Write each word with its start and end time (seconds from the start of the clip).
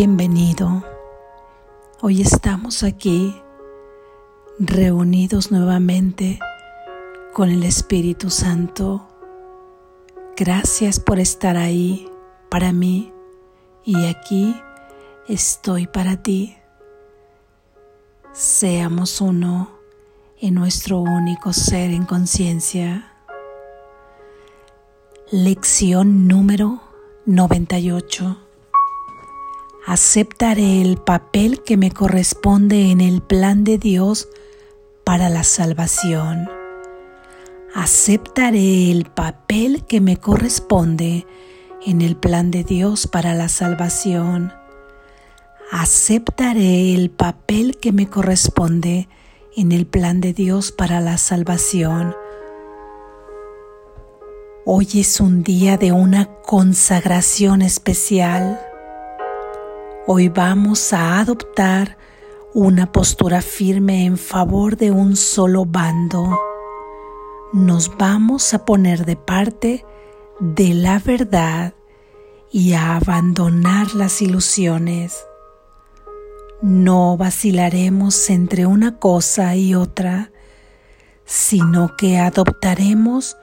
Bienvenido. 0.00 0.84
Hoy 2.02 2.22
estamos 2.22 2.84
aquí 2.84 3.34
reunidos 4.60 5.50
nuevamente 5.50 6.38
con 7.32 7.50
el 7.50 7.64
Espíritu 7.64 8.30
Santo. 8.30 9.08
Gracias 10.36 11.00
por 11.00 11.18
estar 11.18 11.56
ahí 11.56 12.08
para 12.48 12.72
mí 12.72 13.12
y 13.84 14.06
aquí 14.06 14.54
estoy 15.26 15.88
para 15.88 16.22
ti. 16.22 16.56
Seamos 18.32 19.20
uno 19.20 19.80
en 20.40 20.54
nuestro 20.54 21.00
único 21.00 21.52
ser 21.52 21.90
en 21.90 22.04
conciencia. 22.04 23.14
Lección 25.32 26.28
número 26.28 26.82
98 27.26 28.47
aceptaré 29.88 30.82
el 30.82 30.98
papel 30.98 31.62
que 31.64 31.78
me 31.78 31.90
corresponde 31.90 32.90
en 32.90 33.00
el 33.00 33.22
plan 33.22 33.64
de 33.64 33.78
Dios 33.78 34.28
para 35.02 35.30
la 35.30 35.44
salvación. 35.44 36.50
Aceptaré 37.74 38.90
el 38.90 39.06
papel 39.06 39.86
que 39.86 40.02
me 40.02 40.18
corresponde 40.18 41.26
en 41.86 42.02
el 42.02 42.16
plan 42.16 42.50
de 42.50 42.64
Dios 42.64 43.06
para 43.06 43.32
la 43.32 43.48
salvación. 43.48 44.52
Aceptaré 45.72 46.94
el 46.94 47.08
papel 47.08 47.78
que 47.78 47.92
me 47.92 48.10
corresponde 48.10 49.08
en 49.56 49.72
el 49.72 49.86
plan 49.86 50.20
de 50.20 50.34
Dios 50.34 50.70
para 50.70 51.00
la 51.00 51.16
salvación. 51.16 52.14
Hoy 54.66 54.86
es 54.96 55.18
un 55.18 55.42
día 55.42 55.78
de 55.78 55.92
una 55.92 56.26
consagración 56.42 57.62
especial. 57.62 58.67
Hoy 60.10 60.30
vamos 60.30 60.94
a 60.94 61.18
adoptar 61.20 61.98
una 62.54 62.90
postura 62.92 63.42
firme 63.42 64.06
en 64.06 64.16
favor 64.16 64.78
de 64.78 64.90
un 64.90 65.16
solo 65.16 65.66
bando. 65.66 66.34
Nos 67.52 67.94
vamos 67.98 68.54
a 68.54 68.64
poner 68.64 69.04
de 69.04 69.16
parte 69.16 69.84
de 70.40 70.72
la 70.72 70.98
verdad 70.98 71.74
y 72.50 72.72
a 72.72 72.96
abandonar 72.96 73.94
las 73.94 74.22
ilusiones. 74.22 75.26
No 76.62 77.18
vacilaremos 77.18 78.30
entre 78.30 78.64
una 78.64 78.98
cosa 78.98 79.56
y 79.56 79.74
otra, 79.74 80.32
sino 81.26 81.96
que 81.98 82.16
adoptaremos 82.16 83.36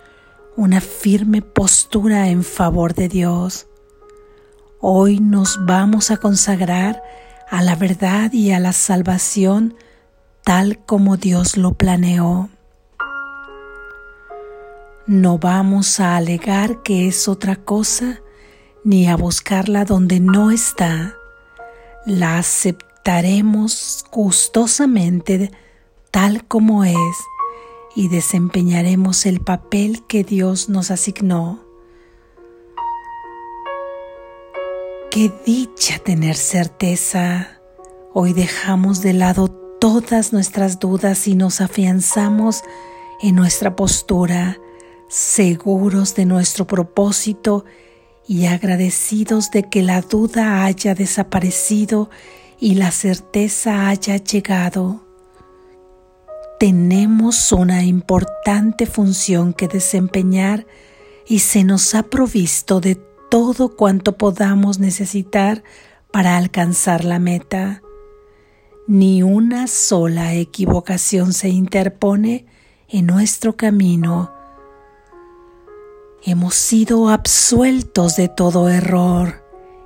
una 0.56 0.82
firme 0.82 1.44
postura 1.44 2.30
en 2.30 2.44
favor 2.44 2.96
de 2.96 3.08
Dios 3.08 3.68
Hoy 4.88 5.20
nos 5.20 5.66
vamos 5.66 6.12
a 6.12 6.18
consagrar 6.18 7.02
a 7.50 7.64
la 7.64 7.76
verdad 7.76 8.32
y 8.32 8.52
a 8.52 8.60
la 8.60 8.72
salvación 8.72 9.74
tal 10.44 10.78
como 10.78 11.18
Dios 11.18 11.58
lo 11.58 11.74
planeó. 11.74 12.52
No 15.08 15.40
vamos 15.40 16.00
a 16.00 16.16
alegar 16.16 16.84
que 16.84 17.08
es 17.08 17.28
otra 17.28 17.56
cosa 17.56 18.22
ni 18.84 19.08
a 19.08 19.16
buscarla 19.16 19.86
donde 19.86 20.20
no 20.20 20.52
está. 20.52 21.16
La 22.06 22.38
aceptaremos 22.38 24.06
gustosamente 24.12 25.50
tal 26.12 26.46
como 26.46 26.84
es 26.84 27.18
y 27.96 28.08
desempeñaremos 28.10 29.26
el 29.26 29.40
papel 29.40 30.06
que 30.06 30.24
Dios 30.24 30.70
nos 30.70 30.92
asignó. 30.92 31.65
Qué 35.16 35.32
dicha 35.46 35.98
tener 35.98 36.36
certeza. 36.36 37.62
Hoy 38.14 38.34
dejamos 38.34 39.02
de 39.02 39.14
lado 39.14 39.48
todas 39.80 40.34
nuestras 40.34 40.78
dudas 40.82 41.30
y 41.30 41.36
nos 41.36 41.62
afianzamos 41.62 42.64
en 43.22 43.34
nuestra 43.34 43.78
postura, 43.78 44.58
seguros 45.08 46.16
de 46.16 46.26
nuestro 46.26 46.68
propósito 46.68 47.64
y 48.28 48.48
agradecidos 48.48 49.52
de 49.52 49.70
que 49.70 49.84
la 49.84 50.02
duda 50.02 50.66
haya 50.66 50.96
desaparecido 50.96 52.10
y 52.60 52.76
la 52.76 52.92
certeza 52.92 53.88
haya 53.88 54.18
llegado. 54.18 55.06
Tenemos 56.60 57.54
una 57.54 57.86
importante 57.86 58.86
función 58.86 59.54
que 59.54 59.70
desempeñar 59.70 60.68
y 61.26 61.40
se 61.40 61.64
nos 61.64 61.96
ha 61.96 62.04
provisto 62.04 62.82
de 62.82 63.15
todo 63.36 63.76
cuanto 63.76 64.18
podamos 64.18 64.80
necesitar 64.80 65.62
para 66.10 66.38
alcanzar 66.38 67.04
la 67.04 67.20
meta. 67.20 67.82
Ni 68.88 69.24
una 69.24 69.68
sola 69.68 70.34
equivocación 70.36 71.34
se 71.34 71.50
interpone 71.50 72.46
en 72.88 73.08
nuestro 73.08 73.58
camino. 73.58 74.32
Hemos 76.24 76.56
sido 76.56 77.10
absueltos 77.10 78.16
de 78.16 78.30
todo 78.30 78.70
error. 78.70 79.44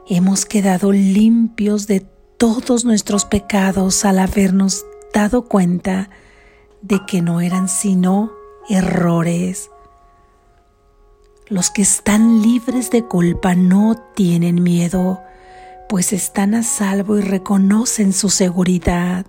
Hemos 0.07 0.45
quedado 0.45 0.91
limpios 0.91 1.88
de 1.88 2.01
todos 2.38 2.85
nuestros 2.85 3.25
pecados 3.25 4.05
al 4.05 4.19
habernos 4.19 4.85
dado 5.11 5.45
cuenta 5.45 6.11
de 6.83 7.03
que 7.07 7.23
no 7.23 7.41
eran 7.41 7.67
sino 7.67 8.31
errores. 8.69 9.71
Los 11.49 11.71
que 11.71 11.81
están 11.81 12.43
libres 12.43 12.91
de 12.91 13.05
culpa 13.05 13.55
no 13.55 13.95
tienen 14.13 14.61
miedo, 14.61 15.19
pues 15.87 16.13
están 16.13 16.53
a 16.53 16.61
salvo 16.61 17.17
y 17.17 17.21
reconocen 17.21 18.13
su 18.13 18.29
seguridad. 18.29 19.25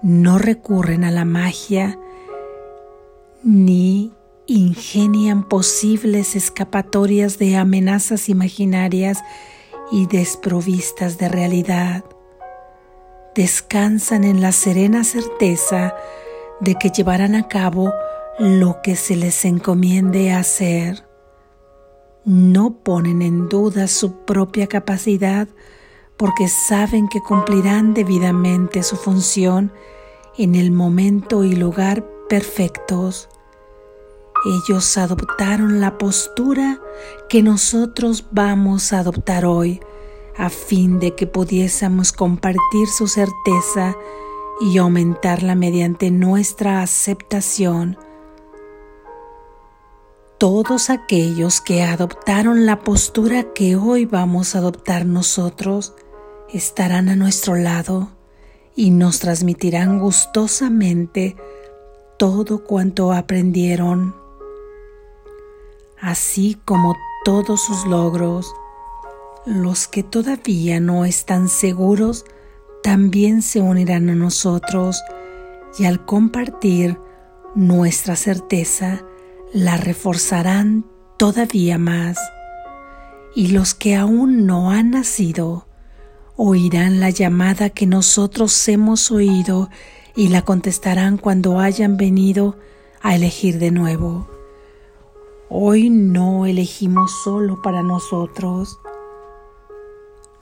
No 0.00 0.38
recurren 0.38 1.02
a 1.02 1.10
la 1.10 1.24
magia 1.24 1.98
ni 3.42 4.12
ingenian 4.46 5.48
posibles 5.48 6.36
escapatorias 6.36 7.36
de 7.36 7.56
amenazas 7.56 8.28
imaginarias 8.28 9.18
y 9.90 10.06
desprovistas 10.06 11.18
de 11.18 11.28
realidad. 11.28 12.04
Descansan 13.34 14.22
en 14.22 14.40
la 14.40 14.52
serena 14.52 15.02
certeza 15.02 15.96
de 16.60 16.76
que 16.76 16.90
llevarán 16.90 17.34
a 17.34 17.48
cabo 17.48 17.92
lo 18.38 18.82
que 18.84 18.94
se 18.94 19.16
les 19.16 19.44
encomiende 19.44 20.30
hacer 20.30 21.07
no 22.28 22.82
ponen 22.84 23.22
en 23.22 23.48
duda 23.48 23.88
su 23.88 24.26
propia 24.26 24.66
capacidad 24.66 25.48
porque 26.18 26.46
saben 26.48 27.08
que 27.08 27.22
cumplirán 27.22 27.94
debidamente 27.94 28.82
su 28.82 28.96
función 28.96 29.72
en 30.36 30.54
el 30.54 30.70
momento 30.70 31.42
y 31.42 31.56
lugar 31.56 32.06
perfectos. 32.28 33.30
Ellos 34.44 34.98
adoptaron 34.98 35.80
la 35.80 35.96
postura 35.96 36.78
que 37.30 37.42
nosotros 37.42 38.26
vamos 38.30 38.92
a 38.92 38.98
adoptar 38.98 39.46
hoy 39.46 39.80
a 40.36 40.50
fin 40.50 41.00
de 41.00 41.14
que 41.14 41.26
pudiésemos 41.26 42.12
compartir 42.12 42.88
su 42.88 43.08
certeza 43.08 43.96
y 44.60 44.76
aumentarla 44.76 45.54
mediante 45.54 46.10
nuestra 46.10 46.82
aceptación 46.82 47.96
todos 50.38 50.88
aquellos 50.88 51.60
que 51.60 51.82
adoptaron 51.82 52.64
la 52.64 52.78
postura 52.78 53.52
que 53.52 53.74
hoy 53.74 54.04
vamos 54.04 54.54
a 54.54 54.58
adoptar 54.58 55.04
nosotros 55.04 55.94
estarán 56.52 57.08
a 57.08 57.16
nuestro 57.16 57.56
lado 57.56 58.10
y 58.76 58.92
nos 58.92 59.18
transmitirán 59.18 59.98
gustosamente 59.98 61.36
todo 62.18 62.62
cuanto 62.62 63.12
aprendieron, 63.12 64.14
así 66.00 66.56
como 66.64 66.96
todos 67.24 67.60
sus 67.60 67.84
logros. 67.86 68.54
Los 69.44 69.88
que 69.88 70.04
todavía 70.04 70.78
no 70.78 71.04
están 71.04 71.48
seguros 71.48 72.24
también 72.84 73.42
se 73.42 73.60
unirán 73.60 74.08
a 74.08 74.14
nosotros 74.14 75.02
y 75.78 75.86
al 75.86 76.04
compartir 76.04 76.96
nuestra 77.56 78.14
certeza, 78.14 79.04
la 79.52 79.76
reforzarán 79.76 80.84
todavía 81.16 81.78
más, 81.78 82.18
y 83.34 83.48
los 83.48 83.74
que 83.74 83.96
aún 83.96 84.46
no 84.46 84.70
han 84.70 84.90
nacido 84.90 85.66
oirán 86.36 87.00
la 87.00 87.10
llamada 87.10 87.70
que 87.70 87.86
nosotros 87.86 88.68
hemos 88.68 89.10
oído 89.10 89.70
y 90.14 90.28
la 90.28 90.42
contestarán 90.42 91.18
cuando 91.18 91.58
hayan 91.58 91.96
venido 91.96 92.56
a 93.02 93.16
elegir 93.16 93.58
de 93.58 93.70
nuevo. 93.70 94.28
Hoy 95.48 95.90
no 95.90 96.46
elegimos 96.46 97.10
solo 97.24 97.60
para 97.62 97.82
nosotros. 97.82 98.78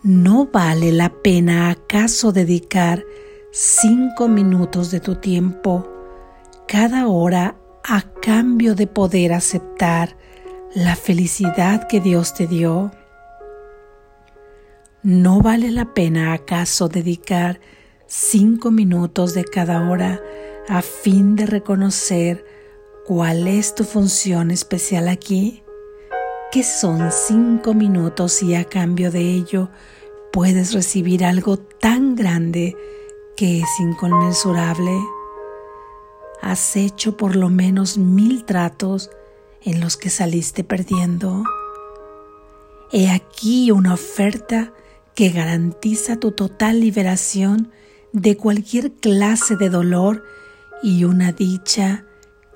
¿No 0.02 0.46
vale 0.52 0.92
la 0.92 1.10
pena 1.10 1.70
acaso 1.70 2.32
dedicar 2.32 3.04
cinco 3.52 4.28
minutos 4.28 4.90
de 4.90 5.00
tu 5.00 5.16
tiempo 5.16 5.88
cada 6.66 7.06
hora 7.06 7.56
a 7.88 8.02
cambio 8.20 8.74
de 8.74 8.88
poder 8.88 9.32
aceptar 9.32 10.16
la 10.74 10.96
felicidad 10.96 11.86
que 11.86 12.00
Dios 12.00 12.34
te 12.34 12.48
dio. 12.48 12.90
¿No 15.04 15.40
vale 15.40 15.70
la 15.70 15.94
pena 15.94 16.32
acaso 16.32 16.88
dedicar 16.88 17.60
cinco 18.08 18.72
minutos 18.72 19.34
de 19.34 19.44
cada 19.44 19.88
hora 19.88 20.20
a 20.68 20.82
fin 20.82 21.36
de 21.36 21.46
reconocer 21.46 22.44
cuál 23.06 23.46
es 23.46 23.76
tu 23.76 23.84
función 23.84 24.50
especial 24.50 25.06
aquí? 25.06 25.62
Que 26.50 26.64
son 26.64 27.12
cinco 27.12 27.72
minutos 27.72 28.42
y 28.42 28.56
a 28.56 28.64
cambio 28.64 29.12
de 29.12 29.20
ello 29.20 29.70
puedes 30.32 30.72
recibir 30.72 31.24
algo 31.24 31.56
tan 31.56 32.16
grande 32.16 32.76
que 33.36 33.60
es 33.60 33.68
inconmensurable. 33.78 35.15
Has 36.42 36.76
hecho 36.76 37.16
por 37.16 37.36
lo 37.36 37.48
menos 37.48 37.98
mil 37.98 38.44
tratos 38.44 39.10
en 39.62 39.80
los 39.80 39.96
que 39.96 40.10
saliste 40.10 40.64
perdiendo. 40.64 41.44
He 42.92 43.10
aquí 43.10 43.70
una 43.70 43.94
oferta 43.94 44.72
que 45.14 45.30
garantiza 45.30 46.20
tu 46.20 46.32
total 46.32 46.80
liberación 46.80 47.70
de 48.12 48.36
cualquier 48.36 48.92
clase 48.92 49.56
de 49.56 49.70
dolor 49.70 50.24
y 50.82 51.04
una 51.04 51.32
dicha 51.32 52.04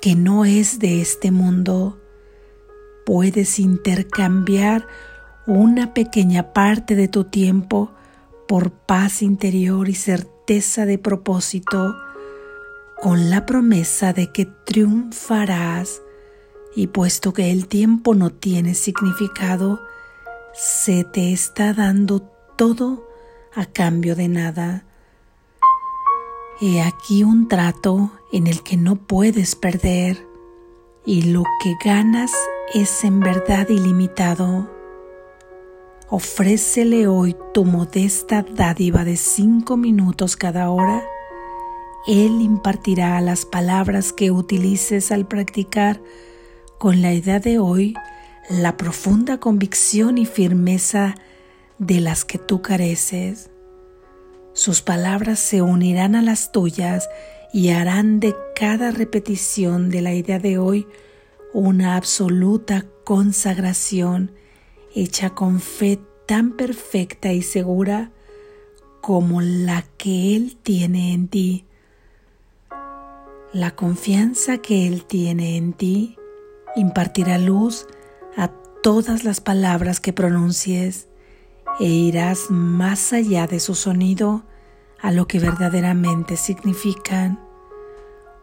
que 0.00 0.14
no 0.14 0.44
es 0.44 0.78
de 0.78 1.00
este 1.00 1.30
mundo. 1.30 1.98
Puedes 3.04 3.58
intercambiar 3.58 4.86
una 5.46 5.94
pequeña 5.94 6.52
parte 6.52 6.94
de 6.94 7.08
tu 7.08 7.24
tiempo 7.24 7.92
por 8.46 8.70
paz 8.70 9.22
interior 9.22 9.88
y 9.88 9.94
certeza 9.94 10.86
de 10.86 10.98
propósito, 10.98 11.96
con 13.00 13.30
la 13.30 13.46
promesa 13.46 14.12
de 14.12 14.30
que 14.30 14.44
triunfarás 14.44 16.02
y 16.76 16.88
puesto 16.88 17.32
que 17.32 17.50
el 17.50 17.66
tiempo 17.66 18.14
no 18.14 18.30
tiene 18.30 18.74
significado, 18.74 19.80
se 20.52 21.04
te 21.04 21.32
está 21.32 21.72
dando 21.72 22.20
todo 22.56 23.08
a 23.54 23.66
cambio 23.66 24.14
de 24.14 24.28
nada. 24.28 24.84
He 26.60 26.82
aquí 26.82 27.24
un 27.24 27.48
trato 27.48 28.12
en 28.32 28.46
el 28.46 28.62
que 28.62 28.76
no 28.76 28.96
puedes 28.96 29.56
perder 29.56 30.26
y 31.06 31.22
lo 31.22 31.42
que 31.62 31.74
ganas 31.82 32.30
es 32.74 33.02
en 33.02 33.20
verdad 33.20 33.68
ilimitado. 33.70 34.70
Ofrécele 36.10 37.06
hoy 37.06 37.34
tu 37.54 37.64
modesta 37.64 38.42
dádiva 38.42 39.04
de 39.04 39.16
cinco 39.16 39.76
minutos 39.76 40.36
cada 40.36 40.70
hora. 40.70 41.02
Él 42.06 42.40
impartirá 42.40 43.20
las 43.20 43.44
palabras 43.44 44.12
que 44.12 44.30
utilices 44.30 45.12
al 45.12 45.26
practicar 45.26 46.00
con 46.78 47.02
la 47.02 47.12
idea 47.12 47.40
de 47.40 47.58
hoy 47.58 47.94
la 48.48 48.76
profunda 48.76 49.38
convicción 49.38 50.16
y 50.16 50.24
firmeza 50.24 51.14
de 51.78 52.00
las 52.00 52.24
que 52.24 52.38
tú 52.38 52.62
careces. 52.62 53.50
Sus 54.54 54.80
palabras 54.80 55.38
se 55.38 55.62
unirán 55.62 56.14
a 56.14 56.22
las 56.22 56.52
tuyas 56.52 57.08
y 57.52 57.70
harán 57.70 58.18
de 58.18 58.34
cada 58.56 58.90
repetición 58.90 59.90
de 59.90 60.00
la 60.00 60.14
idea 60.14 60.38
de 60.38 60.58
hoy 60.58 60.86
una 61.52 61.96
absoluta 61.96 62.86
consagración 63.04 64.32
hecha 64.94 65.30
con 65.30 65.60
fe 65.60 66.00
tan 66.26 66.56
perfecta 66.56 67.32
y 67.32 67.42
segura 67.42 68.10
como 69.00 69.40
la 69.40 69.84
que 69.96 70.36
Él 70.36 70.56
tiene 70.62 71.12
en 71.12 71.28
ti. 71.28 71.64
La 73.52 73.72
confianza 73.72 74.58
que 74.58 74.86
Él 74.86 75.04
tiene 75.04 75.56
en 75.56 75.72
ti 75.72 76.16
impartirá 76.76 77.36
luz 77.36 77.88
a 78.36 78.46
todas 78.80 79.24
las 79.24 79.40
palabras 79.40 79.98
que 79.98 80.12
pronuncies 80.12 81.08
e 81.80 81.86
irás 81.86 82.50
más 82.50 83.12
allá 83.12 83.48
de 83.48 83.58
su 83.58 83.74
sonido 83.74 84.44
a 85.00 85.10
lo 85.10 85.26
que 85.26 85.40
verdaderamente 85.40 86.36
significan. 86.36 87.40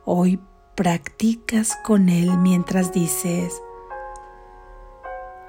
Hoy 0.03 0.41
practicas 0.75 1.77
con 1.85 2.09
él 2.09 2.37
mientras 2.37 2.91
dices, 2.91 3.61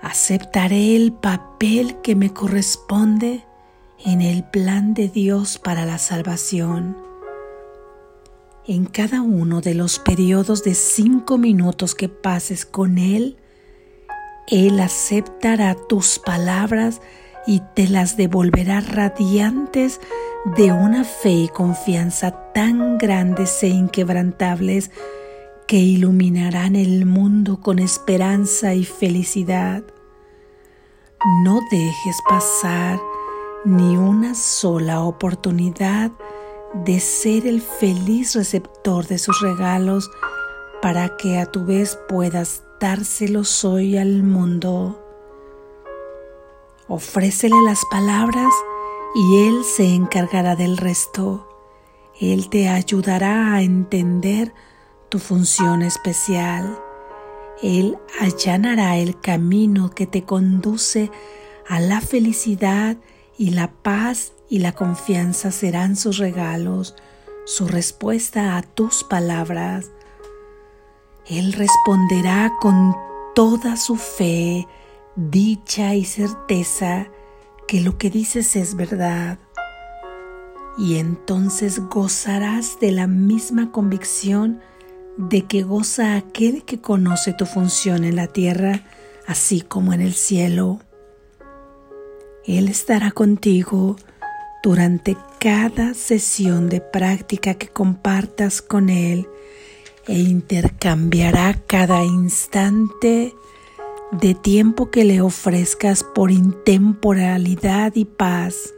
aceptaré 0.02 0.94
el 0.94 1.12
papel 1.12 2.00
que 2.00 2.14
me 2.14 2.32
corresponde 2.32 3.44
en 4.05 4.22
el 4.22 4.44
plan 4.44 4.94
de 4.94 5.08
Dios 5.08 5.58
para 5.58 5.84
la 5.84 5.99
salvación. 5.99 7.07
En 8.70 8.85
cada 8.85 9.23
uno 9.23 9.62
de 9.62 9.75
los 9.75 9.99
periodos 9.99 10.62
de 10.62 10.75
cinco 10.75 11.38
minutos 11.38 11.94
que 11.94 12.11
pases 12.11 12.67
con 12.67 12.99
Él, 12.99 13.38
Él 14.47 14.79
aceptará 14.81 15.75
tus 15.75 16.19
palabras 16.19 17.00
y 17.47 17.62
te 17.75 17.88
las 17.88 18.19
devolverá 18.19 18.82
radiantes 18.82 20.03
de 20.55 20.70
una 20.70 21.05
fe 21.05 21.31
y 21.31 21.49
confianza 21.49 22.53
tan 22.53 22.99
grandes 22.99 23.62
e 23.62 23.69
inquebrantables 23.69 24.91
que 25.67 25.79
iluminarán 25.79 26.76
el 26.76 27.06
mundo 27.06 27.62
con 27.62 27.79
esperanza 27.79 28.75
y 28.75 28.85
felicidad. 28.85 29.82
No 31.43 31.59
dejes 31.70 32.17
pasar 32.29 33.00
ni 33.65 33.97
una 33.97 34.35
sola 34.35 35.00
oportunidad 35.00 36.12
de 36.75 37.00
ser 37.00 37.47
el 37.47 37.62
feliz 37.62 38.35
receptor 38.35 39.06
de 39.06 39.19
sus 39.19 39.41
regalos 39.41 40.11
para 40.82 41.17
que 41.17 41.38
a 41.38 41.47
tu 41.47 41.65
vez 41.65 41.99
puedas 42.09 42.62
dárselos 42.81 43.65
hoy 43.65 43.97
al 43.97 44.23
mundo. 44.23 45.05
Ofrécele 46.87 47.56
las 47.65 47.82
palabras 47.91 48.53
y 49.15 49.49
Él 49.49 49.65
se 49.65 49.94
encargará 49.94 50.56
del 50.56 50.76
resto. 50.76 51.49
Él 52.20 52.49
te 52.49 52.69
ayudará 52.69 53.55
a 53.55 53.62
entender 53.62 54.53
tu 55.09 55.19
función 55.19 55.82
especial. 55.82 56.79
Él 57.62 57.99
allanará 58.20 58.97
el 58.97 59.20
camino 59.20 59.91
que 59.91 60.06
te 60.06 60.25
conduce 60.25 61.11
a 61.69 61.81
la 61.81 62.00
felicidad 62.00 62.97
y 63.37 63.50
la 63.50 63.70
paz 63.70 64.32
y 64.49 64.61
la 64.61 64.73
confianza 64.73 65.50
serán 65.50 65.97
sus 65.97 66.19
regalos, 66.19 66.95
su 67.45 67.69
respuesta 67.69 68.56
a 68.56 68.62
tus 68.62 69.05
palabras. 69.05 69.91
Él 71.27 71.53
responderá 71.53 72.53
con 72.61 72.97
toda 73.35 73.77
su 73.77 73.97
fe 73.97 74.67
dicha 75.17 75.95
y 75.95 76.05
certeza 76.05 77.09
que 77.67 77.81
lo 77.81 77.99
que 77.99 78.11
dices 78.11 78.56
es 78.56 78.77
verdad. 78.77 79.39
Y 80.79 80.96
entonces 80.96 81.81
gozarás 81.89 82.79
de 82.81 82.93
la 82.93 83.06
misma 83.06 83.72
convicción 83.72 84.61
de 85.17 85.43
que 85.46 85.65
goza 85.65 86.17
aquel 86.17 86.65
que 86.65 86.81
conoce 86.81 87.32
tu 87.32 87.44
función 87.44 88.05
en 88.05 88.15
la 88.15 88.29
tierra, 88.29 88.84
así 89.27 89.61
como 89.61 89.93
en 89.93 90.01
el 90.01 90.15
cielo. 90.15 90.79
Él 92.44 92.69
estará 92.69 93.11
contigo 93.11 93.96
durante 94.69 95.17
cada 95.41 95.94
sesión 95.94 96.69
de 96.69 96.82
práctica 96.82 97.55
que 97.55 97.69
compartas 97.69 98.60
con 98.60 98.91
Él 98.91 99.27
e 100.06 100.19
intercambiará 100.19 101.55
cada 101.67 102.05
instante 102.05 103.34
de 104.13 104.34
tiempo 104.34 104.91
que 104.91 105.05
le 105.05 105.22
ofrezcas 105.22 106.05
por 106.05 106.31
intemporalidad 106.31 107.93
y 107.94 108.05
paz. 108.05 108.75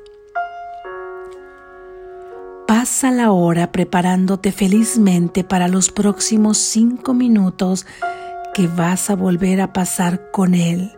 Pasa 2.68 3.10
la 3.10 3.32
hora 3.32 3.72
preparándote 3.72 4.52
felizmente 4.52 5.42
para 5.42 5.66
los 5.66 5.90
próximos 5.90 6.58
cinco 6.58 7.14
minutos 7.14 7.84
que 8.54 8.68
vas 8.68 9.10
a 9.10 9.16
volver 9.16 9.60
a 9.60 9.72
pasar 9.72 10.30
con 10.30 10.54
Él. 10.54 10.92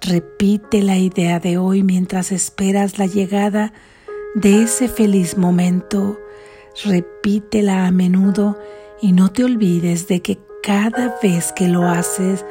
Repite 0.00 0.84
la 0.84 0.98
idea 0.98 1.40
de 1.40 1.58
hoy 1.58 1.82
mientras 1.82 2.30
esperas 2.30 3.00
la 3.00 3.06
llegada 3.06 3.72
de 3.72 3.93
ese 4.42 4.88
feliz 4.88 5.36
momento. 5.36 6.18
Repítela 6.84 7.86
a 7.86 7.90
menudo 7.90 8.58
y 9.00 9.12
no 9.12 9.30
te 9.30 9.44
olvides 9.44 10.08
de 10.08 10.20
que 10.20 10.38
cada 10.62 11.18
vez 11.22 11.52
que 11.52 11.68
lo 11.68 11.86
haces, 11.86 12.44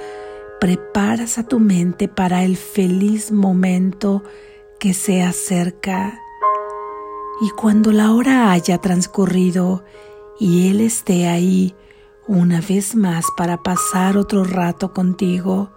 preparas 0.59 1.37
a 1.37 1.47
tu 1.47 1.59
mente 1.59 2.07
para 2.07 2.43
el 2.43 2.57
feliz 2.57 3.31
momento 3.31 4.23
que 4.79 4.93
se 4.93 5.23
acerca. 5.23 6.19
Y 7.41 7.49
cuando 7.49 7.91
la 7.91 8.13
hora 8.13 8.51
haya 8.51 8.77
transcurrido 8.77 9.83
y 10.39 10.69
Él 10.69 10.79
esté 10.79 11.27
ahí 11.27 11.75
una 12.27 12.61
vez 12.61 12.95
más 12.95 13.25
para 13.35 13.57
pasar 13.57 14.17
otro 14.17 14.43
rato 14.43 14.93
contigo, 14.93 15.71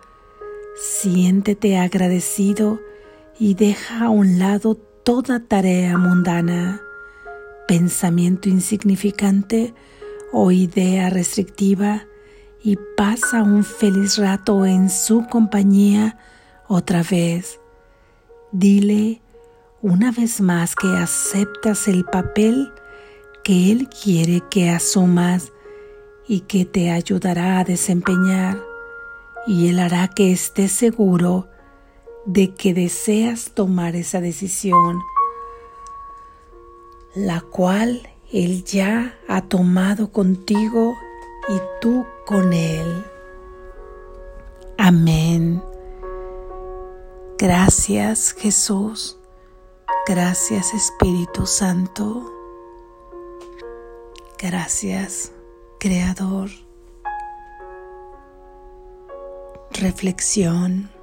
siéntete 0.77 1.79
agradecido 1.79 2.81
y 3.39 3.55
deja 3.55 4.05
a 4.05 4.11
un 4.11 4.39
lado 4.39 4.77
toda 5.07 5.39
tarea 5.39 5.97
mundana, 5.99 6.83
pensamiento 7.69 8.49
insignificante 8.49 9.73
o 10.33 10.51
idea 10.51 11.11
restrictiva 11.11 12.09
y 12.61 12.77
pasa 12.97 13.45
un 13.45 13.63
feliz 13.63 14.19
rato 14.19 14.67
en 14.67 14.91
su 14.91 15.25
compañía 15.29 16.19
otra 16.67 17.05
vez. 17.09 17.61
Dile 18.51 19.23
una 19.81 20.11
vez 20.11 20.41
más 20.41 20.75
que 20.75 20.89
aceptas 20.89 21.87
el 21.87 22.05
papel 22.05 22.73
que 23.45 23.71
Él 23.71 23.89
quiere 23.89 24.43
que 24.51 24.71
asumas 24.71 25.53
y 26.27 26.41
que 26.41 26.65
te 26.65 26.91
ayudará 26.91 27.61
a 27.61 27.65
desempeñar 27.65 28.61
y 29.47 29.69
Él 29.69 29.79
hará 29.79 30.09
que 30.09 30.33
estés 30.33 30.73
seguro 30.73 31.47
de 32.27 32.55
que 32.55 32.75
deseas 32.75 33.53
tomar 33.55 33.95
esa 33.97 34.21
decisión, 34.21 35.01
la 37.15 37.41
cual 37.41 38.09
Él 38.33 38.65
ya 38.65 39.19
ha 39.29 39.43
tomado 39.43 40.11
contigo 40.11 40.95
y 41.49 41.61
tú 41.81 42.05
con 42.27 42.53
Él. 42.53 43.05
Amén. 44.77 45.63
Gracias 47.39 48.33
Jesús. 48.33 49.19
Gracias 50.07 50.75
Espíritu 50.75 51.47
Santo. 51.47 52.33
Gracias 54.39 55.33
Creador. 55.79 56.51
Reflexión. 59.71 60.96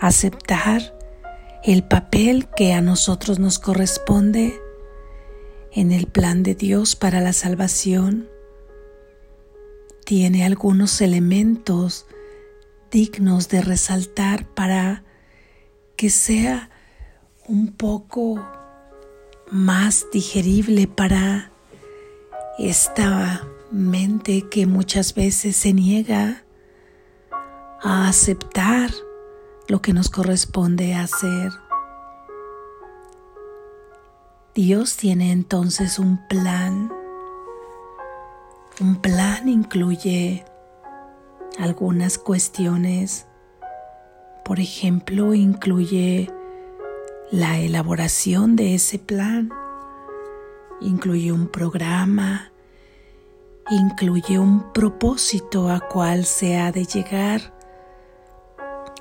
Aceptar 0.00 0.96
el 1.64 1.82
papel 1.82 2.48
que 2.56 2.72
a 2.72 2.80
nosotros 2.80 3.38
nos 3.38 3.58
corresponde 3.58 4.60
en 5.72 5.92
el 5.92 6.06
plan 6.06 6.42
de 6.42 6.54
Dios 6.54 6.96
para 6.96 7.20
la 7.20 7.32
salvación. 7.32 8.28
Tiene 10.04 10.44
algunos 10.44 11.00
elementos 11.00 12.06
dignos 12.90 13.48
de 13.48 13.60
resaltar 13.60 14.46
para 14.54 15.04
que 15.96 16.10
sea 16.10 16.70
un 17.46 17.72
poco 17.72 18.46
más 19.50 20.06
digerible 20.12 20.86
para 20.86 21.52
esta 22.58 23.46
mente 23.70 24.48
que 24.48 24.66
muchas 24.66 25.14
veces 25.14 25.56
se 25.56 25.72
niega 25.72 26.44
a 27.82 28.08
aceptar 28.08 28.90
lo 29.68 29.82
que 29.82 29.92
nos 29.92 30.08
corresponde 30.08 30.94
hacer. 30.94 31.52
Dios 34.54 34.96
tiene 34.96 35.30
entonces 35.30 35.98
un 35.98 36.26
plan. 36.26 36.90
Un 38.80 38.96
plan 38.96 39.46
incluye 39.46 40.44
algunas 41.58 42.18
cuestiones. 42.18 43.26
Por 44.42 44.58
ejemplo, 44.58 45.34
incluye 45.34 46.32
la 47.30 47.58
elaboración 47.58 48.56
de 48.56 48.74
ese 48.74 48.98
plan, 48.98 49.50
incluye 50.80 51.30
un 51.30 51.46
programa, 51.46 52.50
incluye 53.70 54.38
un 54.38 54.72
propósito 54.72 55.70
a 55.70 55.80
cual 55.80 56.24
se 56.24 56.56
ha 56.56 56.72
de 56.72 56.86
llegar 56.86 57.57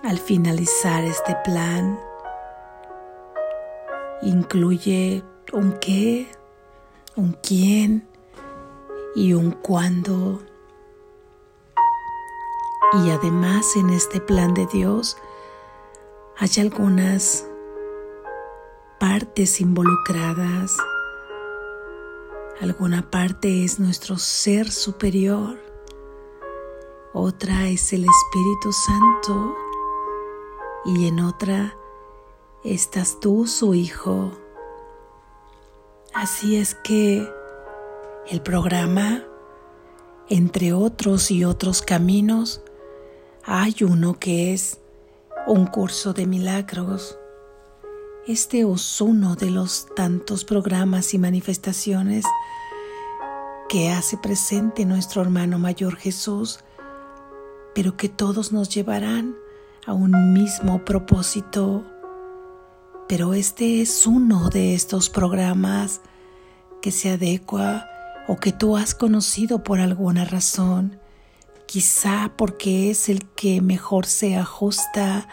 al 0.08 0.20
finalizar 0.20 1.04
este 1.04 1.36
plan, 1.44 2.00
incluye 4.22 5.22
un 5.52 5.74
qué, 5.82 6.32
un 7.18 7.34
quién 7.44 8.08
y 9.16 9.34
un 9.34 9.52
cuándo. 9.52 10.42
Y 13.04 13.10
además 13.10 13.76
en 13.76 13.90
este 13.90 14.22
plan 14.22 14.54
de 14.54 14.66
Dios 14.68 15.18
hay 16.38 16.52
algunas 16.62 17.46
partes 19.02 19.60
involucradas. 19.60 20.72
Alguna 22.62 23.12
parte 23.12 23.66
es 23.66 23.78
nuestro 23.78 24.18
ser 24.18 24.72
superior, 24.72 25.60
otra 27.12 27.68
es 27.68 27.92
el 27.92 28.06
Espíritu 28.06 28.72
Santo 28.72 29.67
y 30.88 31.08
en 31.08 31.20
otra 31.20 31.76
estás 32.64 33.20
tú, 33.20 33.46
su 33.46 33.74
Hijo. 33.74 34.32
Así 36.14 36.56
es 36.56 36.76
que 36.76 37.30
el 38.30 38.42
programa, 38.42 39.24
entre 40.30 40.72
otros 40.72 41.30
y 41.30 41.44
otros 41.44 41.82
caminos, 41.82 42.62
hay 43.44 43.76
uno 43.82 44.18
que 44.18 44.54
es 44.54 44.80
un 45.46 45.68
curso 45.68 46.14
de 46.14 46.26
milagros. 46.26 47.20
Este 48.26 48.62
es 48.62 49.02
uno 49.02 49.36
de 49.36 49.52
los 49.52 49.88
tantos 49.94 50.46
programas 50.46 51.14
y 51.14 51.18
manifestaciones 51.18 52.24
que 53.68 53.90
hace 53.90 54.18
presente 54.18 54.86
nuestro 54.86 55.22
hermano 55.22 55.60
mayor 55.60 55.98
Jesús, 55.98 56.60
pero 57.76 57.98
que 57.98 58.08
todos 58.08 58.54
nos 58.54 58.70
llevarán 58.70 59.36
a 59.88 59.94
un 59.94 60.34
mismo 60.34 60.86
propósito. 60.86 61.84
Pero 63.08 63.34
este 63.34 63.82
es 63.82 64.06
uno 64.06 64.50
de 64.50 64.76
estos 64.76 65.10
programas 65.10 66.02
que 66.82 66.92
se 66.92 67.10
adecua 67.10 67.88
o 68.28 68.36
que 68.36 68.52
tú 68.52 68.78
has 68.78 68.94
conocido 68.94 69.64
por 69.64 69.80
alguna 69.80 70.26
razón 70.26 71.00
quizá 71.68 72.32
porque 72.36 72.90
es 72.90 73.10
el 73.10 73.26
que 73.36 73.62
mejor 73.62 74.08
se 74.08 74.36
ajusta 74.36 75.28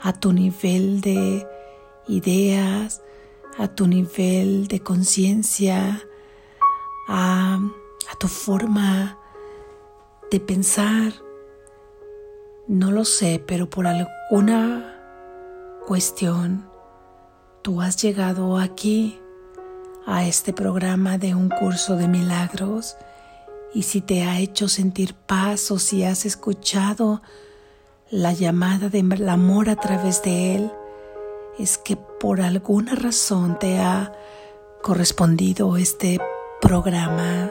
a 0.00 0.12
tu 0.14 0.32
nivel 0.32 1.00
de 1.02 1.46
ideas, 2.08 3.02
a 3.58 3.68
tu 3.68 3.86
nivel 3.86 4.68
de 4.68 4.80
conciencia, 4.80 6.00
a, 7.08 7.56
a, 8.10 8.18
tu 8.18 8.28
forma 8.28 9.18
de 10.30 10.40
pensar. 10.40 11.12
No 12.68 12.92
lo 12.92 13.04
sé, 13.04 13.42
pero 13.44 13.68
por 13.68 13.88
alguna 13.88 14.96
cuestión 15.86 16.64
tú 17.62 17.80
has 17.80 18.00
llegado 18.00 18.56
aquí 18.56 19.18
a 20.06 20.24
este 20.26 20.52
programa 20.52 21.18
de 21.18 21.34
un 21.34 21.48
curso 21.48 21.96
de 21.96 22.06
milagros 22.06 22.96
y 23.74 23.82
si 23.82 24.00
te 24.00 24.22
ha 24.22 24.38
hecho 24.38 24.68
sentir 24.68 25.14
paz 25.14 25.72
o 25.72 25.80
si 25.80 26.04
has 26.04 26.24
escuchado 26.24 27.20
la 28.10 28.32
llamada 28.32 28.88
del 28.88 29.28
amor 29.28 29.68
a 29.68 29.76
través 29.76 30.22
de 30.22 30.54
Él, 30.54 30.72
es 31.58 31.78
que 31.78 31.96
por 31.96 32.40
alguna 32.40 32.94
razón 32.94 33.58
te 33.58 33.80
ha 33.80 34.12
correspondido 34.82 35.76
este 35.76 36.20
programa. 36.60 37.50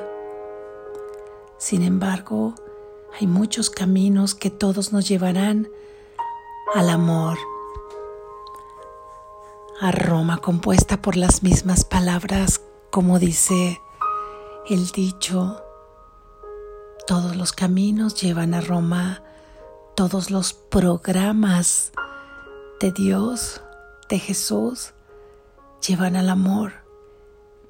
Sin 1.58 1.84
embargo, 1.84 2.56
hay 3.20 3.28
muchos 3.28 3.70
caminos 3.70 4.36
que 4.36 4.50
todos 4.50 4.94
nos 4.94 5.08
llevarán 5.08 5.68
al 6.74 6.90
amor, 6.90 7.38
a 9.82 9.92
Roma 9.92 10.38
compuesta 10.38 11.02
por 11.02 11.16
las 11.16 11.44
mismas 11.44 11.86
palabras 11.86 12.62
como 12.92 13.20
dice 13.20 13.82
el 14.70 14.88
dicho 14.92 15.62
todos 17.08 17.36
los 17.36 17.52
caminos 17.52 18.22
llevan 18.22 18.54
a 18.54 18.62
Roma, 18.62 19.22
todos 19.96 20.32
los 20.32 20.54
programas 20.54 21.92
de 22.80 22.92
Dios, 22.92 23.62
de 24.08 24.20
Jesús, 24.20 24.94
llevan 25.86 26.16
al 26.16 26.30
amor, 26.30 26.72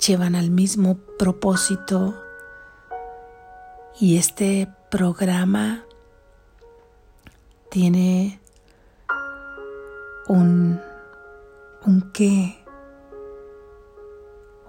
llevan 0.06 0.36
al 0.36 0.52
mismo 0.52 0.98
propósito. 1.18 2.14
Y 4.00 4.18
este 4.18 4.68
programa 4.92 5.84
tiene 7.72 8.40
un, 10.28 10.80
un 11.88 12.12
qué, 12.12 12.64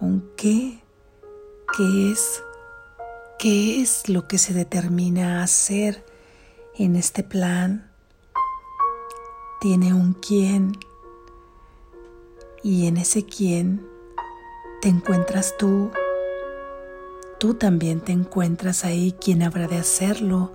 un 0.00 0.33
qué 0.38 0.83
que 1.76 2.11
es 2.11 2.43
¿Qué 3.43 3.81
es 3.81 4.09
lo 4.09 4.29
que 4.29 4.38
se 4.38 4.55
determina 4.55 5.43
hacer 5.43 6.07
en 6.76 6.95
este 6.95 7.25
plan? 7.25 7.91
Tiene 9.61 9.95
un 9.95 10.12
quién 10.12 10.79
y 12.62 12.87
en 12.87 12.99
ese 12.99 13.26
quién 13.26 13.85
te 14.81 14.91
encuentras 14.91 15.57
tú. 15.59 15.91
Tú 17.42 17.54
también 17.54 18.00
te 18.00 18.12
encuentras 18.12 18.84
ahí. 18.84 19.16
¿Quién 19.20 19.42
habrá 19.42 19.66
de 19.66 19.76
hacerlo? 19.76 20.52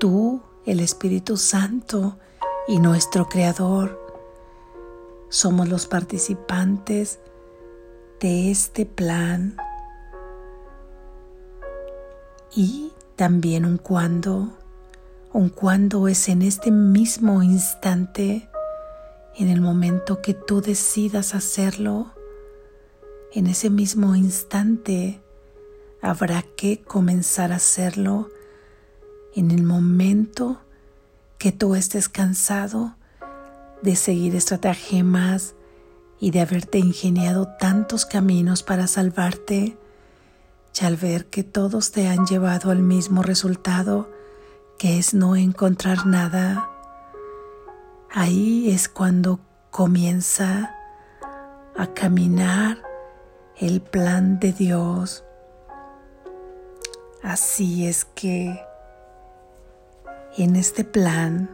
Tú, 0.00 0.40
el 0.64 0.80
Espíritu 0.80 1.36
Santo 1.36 2.16
y 2.66 2.78
nuestro 2.78 3.28
Creador. 3.28 4.00
Somos 5.28 5.68
los 5.68 5.86
participantes 5.86 7.18
de 8.18 8.50
este 8.50 8.86
plan 8.86 9.58
y 12.56 12.94
también 13.14 13.66
un 13.66 13.76
cuando. 13.76 14.56
Un 15.34 15.50
cuando 15.50 16.08
es 16.08 16.30
en 16.30 16.40
este 16.40 16.70
mismo 16.70 17.42
instante 17.42 18.48
en 19.36 19.48
el 19.48 19.60
momento 19.60 20.22
que 20.22 20.32
tú 20.32 20.62
decidas 20.62 21.34
hacerlo, 21.34 22.10
en 23.34 23.48
ese 23.48 23.68
mismo 23.68 24.16
instante 24.16 25.20
habrá 26.02 26.42
que 26.42 26.82
comenzar 26.82 27.52
a 27.52 27.56
hacerlo 27.56 28.28
en 29.34 29.52
el 29.52 29.62
momento 29.62 30.60
que 31.38 31.52
tú 31.52 31.74
estés 31.74 32.08
cansado 32.08 32.96
de 33.82 33.96
seguir 33.96 34.34
estratagemas 34.36 35.54
y 36.20 36.30
de 36.32 36.40
haberte 36.40 36.78
ingeniado 36.78 37.48
tantos 37.58 38.04
caminos 38.04 38.62
para 38.62 38.86
salvarte, 38.86 39.76
y 40.80 40.84
al 40.84 40.96
ver 40.96 41.26
que 41.26 41.44
todos 41.44 41.92
te 41.92 42.08
han 42.08 42.26
llevado 42.26 42.70
al 42.70 42.80
mismo 42.80 43.22
resultado, 43.22 44.10
que 44.78 44.98
es 44.98 45.14
no 45.14 45.36
encontrar 45.36 46.06
nada, 46.06 46.70
ahí 48.10 48.70
es 48.70 48.88
cuando 48.88 49.40
comienza 49.70 50.74
a 51.76 51.86
caminar 51.88 52.82
el 53.56 53.80
plan 53.80 54.38
de 54.38 54.52
Dios. 54.52 55.24
Así 57.22 57.86
es 57.86 58.04
que 58.04 58.60
en 60.36 60.56
este 60.56 60.82
plan 60.82 61.48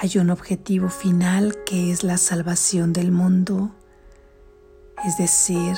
hay 0.00 0.16
un 0.16 0.30
objetivo 0.30 0.88
final 0.88 1.54
que 1.66 1.92
es 1.92 2.02
la 2.02 2.16
salvación 2.16 2.94
del 2.94 3.12
mundo, 3.12 3.70
es 5.04 5.18
decir, 5.18 5.76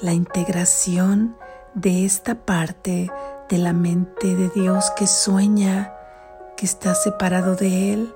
la 0.00 0.12
integración 0.12 1.36
de 1.74 2.04
esta 2.04 2.44
parte 2.46 3.10
de 3.48 3.58
la 3.58 3.72
mente 3.72 4.36
de 4.36 4.48
Dios 4.50 4.92
que 4.96 5.08
sueña, 5.08 5.92
que 6.56 6.66
está 6.66 6.94
separado 6.94 7.56
de 7.56 7.94
Él, 7.94 8.14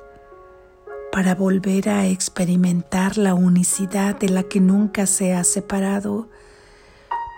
para 1.10 1.34
volver 1.34 1.88
a 1.88 2.06
experimentar 2.06 3.18
la 3.18 3.34
unicidad 3.34 4.14
de 4.16 4.28
la 4.28 4.44
que 4.44 4.60
nunca 4.60 5.06
se 5.06 5.34
ha 5.34 5.42
separado, 5.42 6.28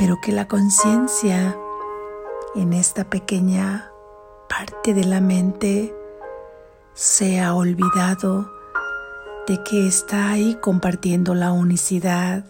pero 0.03 0.21
que 0.21 0.33
la 0.33 0.49
conciencia 0.49 1.57
en 2.57 2.73
esta 2.73 3.09
pequeña 3.09 3.93
parte 4.49 4.95
de 4.95 5.05
la 5.05 5.21
mente 5.21 5.95
se 6.93 7.41
ha 7.41 7.55
olvidado 7.55 8.51
de 9.47 9.63
que 9.63 9.87
está 9.87 10.31
ahí 10.31 10.57
compartiendo 10.57 11.37
la 11.37 11.53
unicidad. 11.53 12.45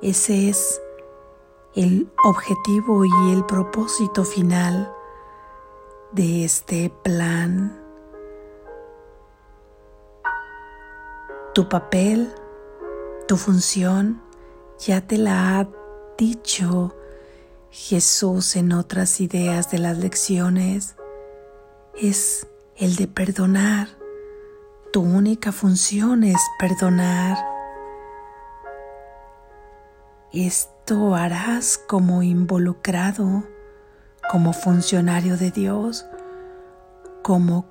Ese 0.00 0.48
es 0.48 0.80
el 1.74 2.10
objetivo 2.24 3.04
y 3.04 3.32
el 3.32 3.44
propósito 3.44 4.24
final 4.24 4.90
de 6.12 6.46
este 6.46 6.90
plan. 7.04 7.78
Tu 11.52 11.68
papel, 11.68 12.32
tu 13.28 13.36
función, 13.36 14.22
ya 14.78 15.06
te 15.06 15.18
la 15.18 15.58
ha 15.60 15.85
dicho 16.16 16.94
Jesús 17.70 18.56
en 18.56 18.72
otras 18.72 19.20
ideas 19.20 19.70
de 19.70 19.78
las 19.78 19.98
lecciones, 19.98 20.96
es 21.94 22.46
el 22.76 22.96
de 22.96 23.08
perdonar. 23.08 23.88
Tu 24.92 25.00
única 25.00 25.52
función 25.52 26.24
es 26.24 26.40
perdonar. 26.58 27.36
Esto 30.32 31.14
harás 31.14 31.78
como 31.78 32.22
involucrado, 32.22 33.44
como 34.30 34.52
funcionario 34.52 35.36
de 35.36 35.50
Dios, 35.50 36.06
como, 37.22 37.66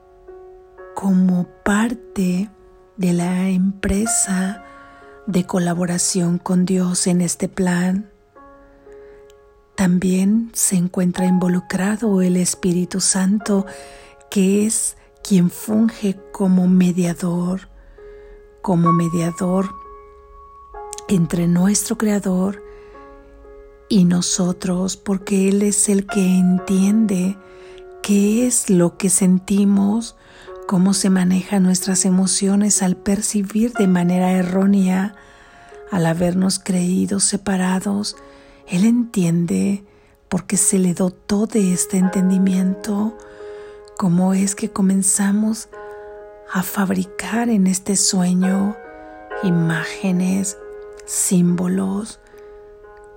como 0.95 1.47
parte 1.63 2.49
de 2.97 3.13
la 3.13 3.49
empresa 3.49 4.63
de 5.27 5.45
colaboración 5.45 6.37
con 6.37 6.65
Dios 6.65 7.07
en 7.07 7.21
este 7.21 7.47
plan. 7.47 8.11
También 9.75 10.51
se 10.53 10.77
encuentra 10.77 11.25
involucrado 11.25 12.21
el 12.21 12.37
Espíritu 12.37 13.01
Santo 13.01 13.65
que 14.29 14.65
es 14.65 14.97
quien 15.23 15.49
funge 15.49 16.17
como 16.31 16.67
mediador, 16.67 17.69
como 18.61 18.91
mediador 18.93 19.69
entre 21.07 21.47
nuestro 21.47 21.97
Creador 21.97 22.63
y 23.89 24.05
nosotros, 24.05 24.97
porque 24.97 25.49
Él 25.49 25.61
es 25.61 25.89
el 25.89 26.05
que 26.07 26.37
entiende 26.37 27.37
qué 28.01 28.47
es 28.47 28.69
lo 28.69 28.97
que 28.97 29.09
sentimos, 29.09 30.15
cómo 30.67 30.93
se 30.93 31.09
manejan 31.09 31.63
nuestras 31.63 32.05
emociones 32.05 32.81
al 32.81 32.95
percibir 32.95 33.73
de 33.73 33.87
manera 33.87 34.31
errónea, 34.31 35.15
al 35.91 36.05
habernos 36.05 36.59
creído 36.59 37.19
separados. 37.19 38.15
Él 38.67 38.85
entiende 38.85 39.83
porque 40.29 40.57
se 40.57 40.79
le 40.79 40.93
dotó 40.93 41.45
de 41.45 41.73
este 41.73 41.97
entendimiento 41.97 43.15
cómo 43.97 44.33
es 44.33 44.55
que 44.55 44.69
comenzamos 44.69 45.69
a 46.51 46.63
fabricar 46.63 47.49
en 47.49 47.67
este 47.67 47.95
sueño 47.95 48.75
imágenes, 49.43 50.57
símbolos, 51.05 52.19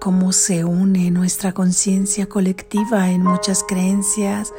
cómo 0.00 0.32
se 0.32 0.64
une 0.64 1.10
nuestra 1.10 1.52
conciencia 1.52 2.28
colectiva 2.28 3.10
en 3.10 3.22
muchas 3.22 3.64
creencias 3.66 4.52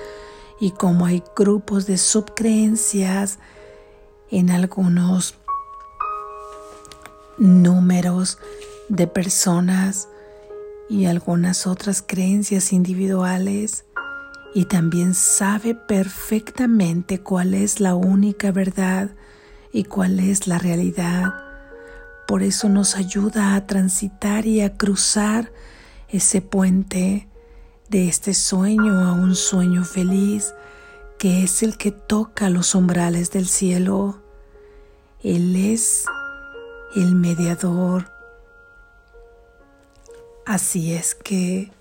y 0.60 0.72
cómo 0.72 1.06
hay 1.06 1.24
grupos 1.36 1.86
de 1.86 1.98
subcreencias 1.98 3.40
en 4.32 4.50
algunos 4.50 5.36
números 7.38 8.38
de 8.90 9.08
personas 9.08 10.10
y 10.90 11.06
algunas 11.06 11.68
otras 11.68 12.04
creencias 12.06 12.74
individuales 12.74 13.86
y 14.54 14.66
también 14.66 15.14
sabe 15.14 15.76
perfectamente 15.76 17.22
cuál 17.22 17.54
es 17.54 17.80
la 17.80 17.96
única 17.96 18.52
verdad 18.52 19.12
y 19.72 19.84
cuál 19.84 20.20
es 20.20 20.48
la 20.48 20.58
realidad. 20.58 21.34
Por 22.28 22.42
eso 22.44 22.70
nos 22.70 22.96
ayuda 22.96 23.56
a 23.56 23.68
transitar 23.68 24.46
y 24.46 24.62
a 24.62 24.76
cruzar 24.76 25.52
ese 26.08 26.42
puente 26.42 27.28
de 27.90 28.08
este 28.08 28.34
sueño 28.34 29.00
a 29.02 29.14
un 29.14 29.36
sueño 29.36 29.84
feliz 29.84 30.54
que 31.20 31.44
es 31.44 31.64
el 31.64 31.78
que 31.78 31.92
toca 31.92 32.50
los 32.50 32.74
umbrales 32.76 33.30
del 33.32 33.48
cielo. 33.48 34.22
Él 35.22 35.56
es 35.56 36.06
el 36.96 37.14
mediador. 37.14 38.19
Así 40.50 40.96
es 40.96 41.14
que 41.14 41.72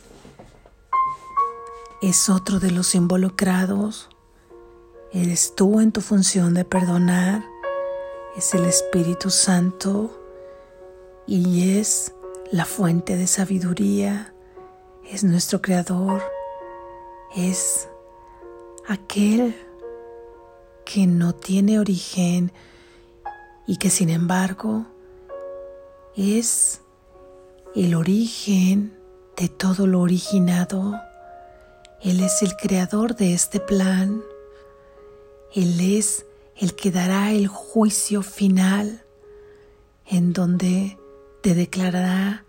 es 2.02 2.28
otro 2.28 2.60
de 2.60 2.70
los 2.70 2.94
involucrados. 2.94 4.10
Eres 5.10 5.54
tú 5.54 5.80
en 5.80 5.90
tu 5.90 6.02
función 6.02 6.52
de 6.52 6.66
perdonar. 6.66 7.42
Es 8.36 8.52
el 8.52 8.66
Espíritu 8.66 9.30
Santo 9.30 10.20
y 11.26 11.78
es 11.78 12.12
la 12.52 12.66
fuente 12.66 13.16
de 13.16 13.26
sabiduría. 13.26 14.34
Es 15.08 15.24
nuestro 15.24 15.62
Creador. 15.62 16.22
Es 17.34 17.88
aquel 18.86 19.56
que 20.84 21.06
no 21.06 21.34
tiene 21.34 21.80
origen 21.80 22.52
y 23.66 23.78
que 23.78 23.88
sin 23.88 24.10
embargo 24.10 24.84
es 26.14 26.82
el 27.84 27.94
origen 27.94 28.96
de 29.36 29.48
todo 29.48 29.86
lo 29.86 30.00
originado 30.00 31.00
él 32.00 32.20
es 32.20 32.42
el 32.42 32.56
creador 32.56 33.16
de 33.16 33.34
este 33.34 33.58
plan. 33.58 34.22
Él 35.52 35.80
es 35.80 36.26
el 36.56 36.76
que 36.76 36.92
dará 36.92 37.32
el 37.32 37.48
juicio 37.48 38.22
final 38.22 39.04
en 40.06 40.32
donde 40.32 40.96
te 41.42 41.54
declarará 41.54 42.44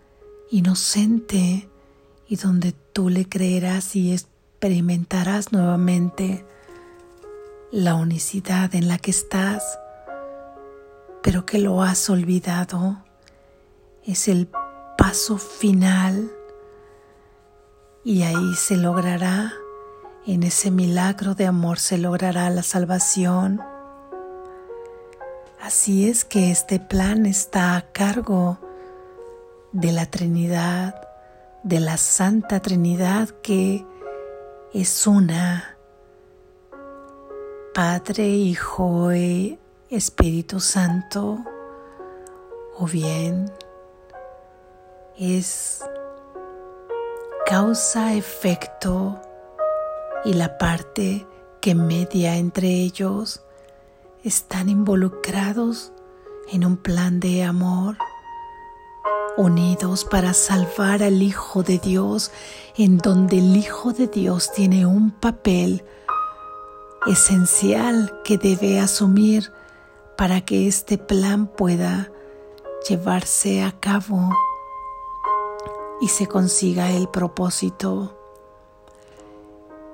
inocente 0.50 1.68
y 2.28 2.36
donde 2.36 2.72
tú 2.92 3.08
le 3.08 3.28
creerás 3.28 3.96
y 3.96 4.12
experimentarás 4.12 5.52
nuevamente 5.52 6.44
la 7.72 7.96
unicidad 7.96 8.72
en 8.76 8.86
la 8.86 8.98
que 8.98 9.10
estás, 9.10 9.80
pero 11.22 11.44
que 11.44 11.58
lo 11.58 11.82
has 11.82 12.08
olvidado. 12.08 13.02
Es 14.04 14.28
el 14.28 14.48
paso 15.00 15.38
final 15.38 16.30
y 18.04 18.22
ahí 18.22 18.54
se 18.54 18.76
logrará, 18.76 19.54
en 20.26 20.42
ese 20.42 20.70
milagro 20.70 21.34
de 21.34 21.46
amor 21.46 21.78
se 21.78 21.96
logrará 21.96 22.50
la 22.50 22.62
salvación. 22.62 23.62
Así 25.58 26.06
es 26.06 26.26
que 26.26 26.50
este 26.50 26.80
plan 26.80 27.24
está 27.24 27.76
a 27.76 27.92
cargo 27.92 28.58
de 29.72 29.90
la 29.92 30.04
Trinidad, 30.04 31.08
de 31.62 31.80
la 31.80 31.96
Santa 31.96 32.60
Trinidad 32.60 33.30
que 33.42 33.86
es 34.74 35.06
una, 35.06 35.78
Padre, 37.72 38.28
Hijo 38.28 39.14
y 39.14 39.58
Espíritu 39.88 40.60
Santo 40.60 41.38
o 42.76 42.84
bien 42.84 43.50
es 45.20 45.84
causa-efecto 47.44 49.20
y 50.24 50.32
la 50.32 50.56
parte 50.56 51.26
que 51.60 51.74
media 51.74 52.36
entre 52.36 52.68
ellos 52.68 53.42
están 54.24 54.70
involucrados 54.70 55.92
en 56.50 56.64
un 56.64 56.78
plan 56.78 57.20
de 57.20 57.44
amor, 57.44 57.98
unidos 59.36 60.06
para 60.06 60.32
salvar 60.32 61.02
al 61.02 61.20
Hijo 61.20 61.62
de 61.62 61.78
Dios, 61.78 62.32
en 62.78 62.96
donde 62.96 63.40
el 63.40 63.58
Hijo 63.58 63.92
de 63.92 64.06
Dios 64.06 64.50
tiene 64.54 64.86
un 64.86 65.10
papel 65.10 65.84
esencial 67.06 68.22
que 68.24 68.38
debe 68.38 68.80
asumir 68.80 69.52
para 70.16 70.40
que 70.40 70.66
este 70.66 70.96
plan 70.96 71.46
pueda 71.46 72.10
llevarse 72.88 73.62
a 73.62 73.72
cabo 73.78 74.30
y 76.00 76.08
se 76.08 76.26
consiga 76.26 76.90
el 76.90 77.08
propósito. 77.08 78.16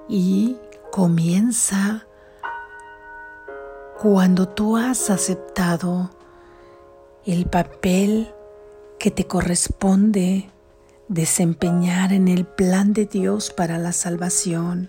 Y 0.09 0.57
comienza 0.93 2.07
cuando 4.01 4.49
tú 4.49 4.77
has 4.77 5.11
aceptado 5.11 6.11
el 7.25 7.47
papel 7.47 8.33
que 8.99 9.11
te 9.11 9.27
corresponde 9.27 10.51
desempeñar 11.09 12.13
en 12.13 12.29
el 12.29 12.47
plan 12.47 12.93
de 12.93 13.07
Dios 13.07 13.51
para 13.51 13.79
la 13.79 13.93
salvación. 13.93 14.89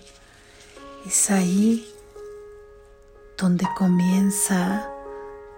Es 1.06 1.32
ahí 1.32 1.88
donde 3.38 3.68
comienza 3.78 4.92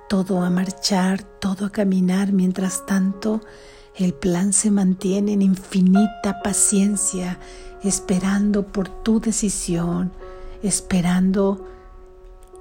todo 0.08 0.42
a 0.42 0.50
marchar, 0.50 1.24
todo 1.24 1.66
a 1.66 1.70
caminar, 1.70 2.34
mientras 2.34 2.86
tanto 2.86 3.42
el 4.00 4.14
plan 4.14 4.54
se 4.54 4.72
mantiene 4.72 5.34
en 5.34 5.42
infinita 5.42 6.42
paciencia, 6.42 7.38
esperando 7.84 8.66
por 8.66 8.88
tu 8.88 9.20
decisión, 9.20 10.12
esperando 10.64 11.68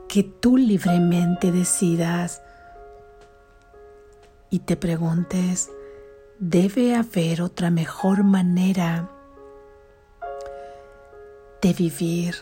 que 0.09 0.24
tú 0.24 0.57
libremente 0.57 1.53
decidas 1.53 2.42
y 4.51 4.61
te 4.61 4.77
preguntes, 4.77 5.70
¿debe 6.40 6.96
haber 6.96 7.42
otra 7.42 7.70
mejor 7.70 8.24
manera 8.24 9.09
de 11.62 11.72
vivir? 11.72 12.35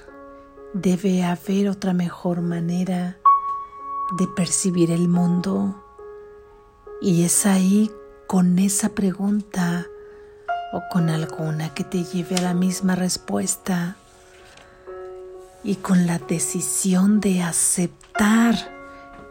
¿Debe 0.72 1.22
haber 1.22 1.68
otra 1.68 1.92
mejor 1.92 2.40
manera 2.40 3.18
de 4.18 4.26
percibir 4.28 4.90
el 4.90 5.08
mundo? 5.08 5.82
Y 7.02 7.24
es 7.24 7.44
ahí 7.44 7.90
con 8.26 8.58
esa 8.58 8.88
pregunta 8.88 9.86
o 10.72 10.82
con 10.90 11.10
alguna 11.10 11.72
que 11.74 11.84
te 11.84 12.02
lleve 12.02 12.36
a 12.36 12.42
la 12.42 12.54
misma 12.54 12.96
respuesta 12.96 13.96
y 15.62 15.76
con 15.76 16.06
la 16.06 16.18
decisión 16.18 17.20
de 17.20 17.42
aceptar 17.42 18.56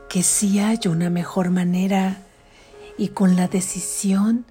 que 0.10 0.24
sí 0.24 0.60
hay 0.60 0.80
una 0.88 1.10
mejor 1.10 1.50
manera 1.50 2.24
y 2.98 3.10
con 3.10 3.36
la 3.36 3.50
decisión 3.50 4.46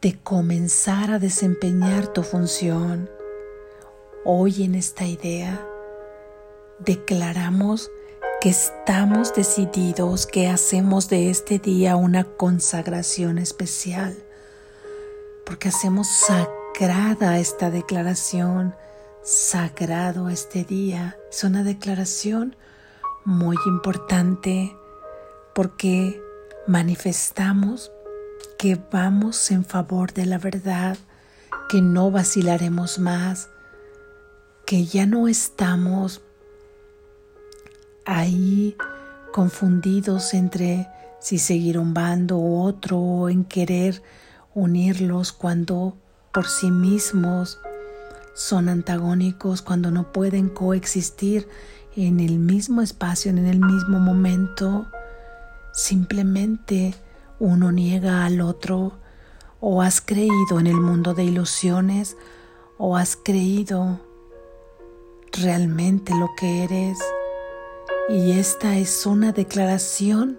de 0.00 0.16
comenzar 0.18 1.10
a 1.10 1.18
desempeñar 1.18 2.06
tu 2.06 2.22
función. 2.22 3.10
Hoy 4.24 4.62
en 4.62 4.76
esta 4.76 5.06
idea 5.06 5.60
declaramos 6.78 7.90
que 8.40 8.50
estamos 8.50 9.34
decididos, 9.34 10.26
que 10.26 10.48
hacemos 10.48 11.08
de 11.08 11.30
este 11.30 11.58
día 11.58 11.96
una 11.96 12.24
consagración 12.24 13.38
especial, 13.38 14.14
porque 15.44 15.68
hacemos 15.68 16.08
sagrada 16.08 17.38
esta 17.38 17.70
declaración, 17.70 18.74
sagrado 19.22 20.28
este 20.28 20.64
día. 20.64 21.16
Es 21.30 21.44
una 21.44 21.62
declaración 21.62 22.56
muy 23.24 23.56
importante 23.66 24.76
porque 25.54 26.22
manifestamos 26.66 27.90
que 28.58 28.78
vamos 28.92 29.50
en 29.50 29.64
favor 29.64 30.12
de 30.12 30.26
la 30.26 30.38
verdad, 30.38 30.98
que 31.70 31.80
no 31.80 32.10
vacilaremos 32.10 32.98
más, 32.98 33.48
que 34.66 34.84
ya 34.84 35.06
no 35.06 35.26
estamos 35.26 36.22
ahí 38.06 38.76
confundidos 39.32 40.32
entre 40.32 40.88
si 41.20 41.38
seguir 41.38 41.78
un 41.78 41.92
bando 41.92 42.38
u 42.38 42.62
otro 42.62 42.98
o 42.98 43.28
en 43.28 43.44
querer 43.44 44.02
unirlos 44.54 45.32
cuando 45.32 45.96
por 46.32 46.46
sí 46.46 46.70
mismos 46.70 47.58
son 48.34 48.68
antagónicos, 48.68 49.62
cuando 49.62 49.90
no 49.90 50.12
pueden 50.12 50.48
coexistir 50.48 51.48
en 51.96 52.20
el 52.20 52.38
mismo 52.38 52.82
espacio, 52.82 53.30
en 53.30 53.46
el 53.46 53.58
mismo 53.58 53.98
momento. 53.98 54.86
Simplemente 55.72 56.94
uno 57.38 57.72
niega 57.72 58.24
al 58.24 58.40
otro 58.40 58.92
o 59.60 59.82
has 59.82 60.00
creído 60.00 60.60
en 60.60 60.66
el 60.66 60.76
mundo 60.76 61.14
de 61.14 61.24
ilusiones 61.24 62.16
o 62.78 62.96
has 62.96 63.16
creído 63.16 64.00
realmente 65.32 66.14
lo 66.14 66.28
que 66.38 66.64
eres. 66.64 66.98
Y 68.08 68.38
esta 68.38 68.76
es 68.76 69.04
una 69.04 69.32
declaración 69.32 70.38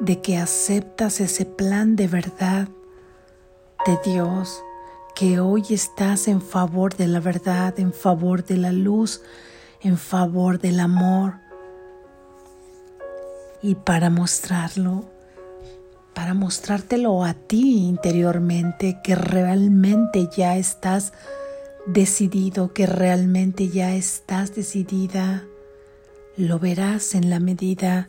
de 0.00 0.22
que 0.22 0.38
aceptas 0.38 1.20
ese 1.20 1.44
plan 1.44 1.96
de 1.96 2.08
verdad 2.08 2.68
de 3.84 3.98
Dios, 4.10 4.62
que 5.14 5.38
hoy 5.38 5.62
estás 5.68 6.28
en 6.28 6.40
favor 6.40 6.96
de 6.96 7.08
la 7.08 7.20
verdad, 7.20 7.78
en 7.78 7.92
favor 7.92 8.42
de 8.42 8.56
la 8.56 8.72
luz, 8.72 9.20
en 9.82 9.98
favor 9.98 10.58
del 10.58 10.80
amor. 10.80 11.34
Y 13.60 13.74
para 13.74 14.08
mostrarlo, 14.08 15.04
para 16.14 16.32
mostrártelo 16.32 17.22
a 17.22 17.34
ti 17.34 17.86
interiormente, 17.86 18.98
que 19.04 19.14
realmente 19.14 20.30
ya 20.34 20.56
estás 20.56 21.12
decidido, 21.86 22.72
que 22.72 22.86
realmente 22.86 23.68
ya 23.68 23.94
estás 23.94 24.54
decidida 24.54 25.44
lo 26.40 26.58
verás 26.58 27.14
en 27.14 27.30
la 27.30 27.38
medida 27.38 28.08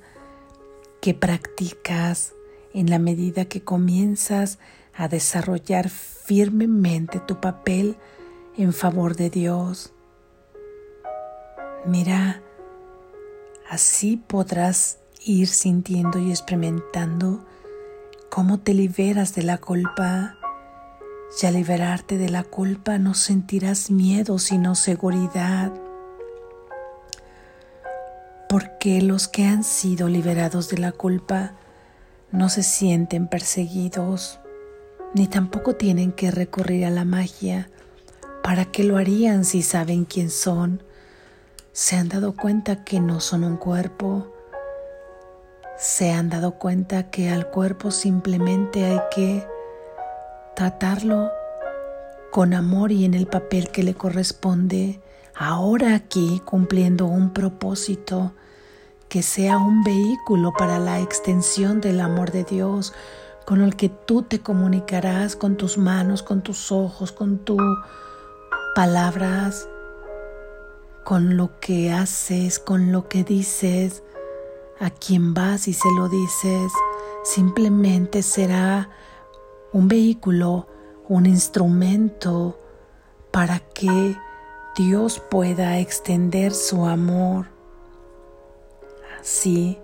que 1.02 1.14
practicas, 1.14 2.34
en 2.74 2.90
la 2.90 3.00
medida 3.00 3.46
que 3.46 3.62
comienzas 3.62 4.58
a 4.94 5.08
desarrollar 5.08 5.90
firmemente 5.90 7.20
tu 7.20 7.42
papel 7.42 7.98
en 8.58 8.74
favor 8.74 9.16
de 9.16 9.30
Dios. 9.30 9.94
Mira, 11.86 12.42
así 13.70 14.18
podrás 14.18 15.00
ir 15.26 15.48
sintiendo 15.48 16.20
y 16.20 16.30
experimentando 16.30 17.46
cómo 18.30 18.60
te 18.60 18.74
liberas 18.74 19.36
de 19.36 19.44
la 19.44 19.58
culpa. 19.58 20.38
Y 21.42 21.46
al 21.46 21.54
liberarte 21.56 22.18
de 22.18 22.30
la 22.30 22.44
culpa 22.44 22.98
no 22.98 23.14
sentirás 23.14 23.90
miedo, 23.90 24.38
sino 24.38 24.76
seguridad 24.76 25.74
porque 28.52 29.02
los 29.02 29.30
que 29.30 29.46
han 29.46 29.64
sido 29.64 30.10
liberados 30.10 30.68
de 30.68 30.78
la 30.78 30.92
culpa 30.92 31.54
no 32.34 32.50
se 32.50 32.64
sienten 32.64 33.30
perseguidos, 33.30 34.42
ni 35.14 35.28
tampoco 35.28 35.78
tienen 35.78 36.12
que 36.12 36.32
recurrir 36.32 36.84
a 36.84 36.90
la 36.90 37.06
magia. 37.06 37.70
¿Para 38.44 38.66
qué 38.66 38.84
lo 38.84 38.98
harían 38.98 39.46
si 39.46 39.62
saben 39.62 40.04
quién 40.04 40.30
son? 40.30 40.84
Se 41.72 41.96
han 41.96 42.10
dado 42.10 42.36
cuenta 42.36 42.84
que 42.84 43.00
no 43.00 43.22
son 43.22 43.46
un 43.46 43.56
cuerpo. 43.56 44.34
Se 45.78 46.12
han 46.12 46.30
dado 46.30 46.56
cuenta 46.56 47.10
que 47.10 47.30
al 47.30 47.50
cuerpo 47.50 47.90
simplemente 47.90 48.84
hay 48.84 49.00
que 49.16 49.48
tratarlo 50.58 51.32
con 52.32 52.54
amor 52.54 52.92
y 52.92 53.06
en 53.06 53.14
el 53.14 53.28
papel 53.28 53.70
que 53.70 53.84
le 53.84 53.94
corresponde, 53.94 55.00
ahora 55.42 55.96
aquí 55.96 56.40
cumpliendo 56.46 57.08
un 57.08 57.32
propósito 57.34 58.32
que 59.10 59.24
sea 59.24 59.58
un 59.58 59.84
vehículo 59.84 60.54
para 60.56 60.78
la 60.78 61.00
extensión 61.00 61.82
del 61.82 62.00
amor 62.00 62.32
de 62.32 62.44
Dios, 62.44 62.94
con 63.44 63.62
el 63.62 63.76
que 63.76 63.90
tú 63.90 64.22
te 64.22 64.40
comunicarás 64.40 65.36
con 65.36 65.58
tus 65.58 65.80
manos, 65.80 66.22
con 66.22 66.44
tus 66.44 66.72
ojos, 66.72 67.12
con 67.12 67.40
tus 67.40 67.60
palabras, 68.76 69.68
con 71.04 71.36
lo 71.38 71.60
que 71.60 71.92
haces, 71.92 72.60
con 72.60 72.92
lo 72.92 73.10
que 73.10 73.24
dices, 73.24 74.04
a 74.80 74.92
quien 74.92 75.34
vas 75.34 75.68
y 75.68 75.74
se 75.74 75.90
lo 75.98 76.08
dices, 76.08 76.72
simplemente 77.24 78.22
será 78.22 78.92
un 79.74 79.88
vehículo, 79.88 80.68
un 81.10 81.26
instrumento 81.26 82.60
para 83.32 83.58
que 83.58 84.16
Dios 84.76 85.22
pueda 85.30 85.80
extender 85.80 86.54
su 86.54 86.86
amor 86.86 87.48
Sí, 89.22 89.78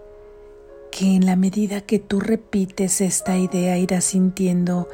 que 0.91 1.15
en 1.15 1.27
la 1.27 1.35
medida 1.35 1.81
que 1.81 1.99
tú 1.99 2.19
repites 2.19 3.01
esta 3.01 3.37
idea 3.37 3.77
irás 3.77 4.05
sintiendo 4.05 4.87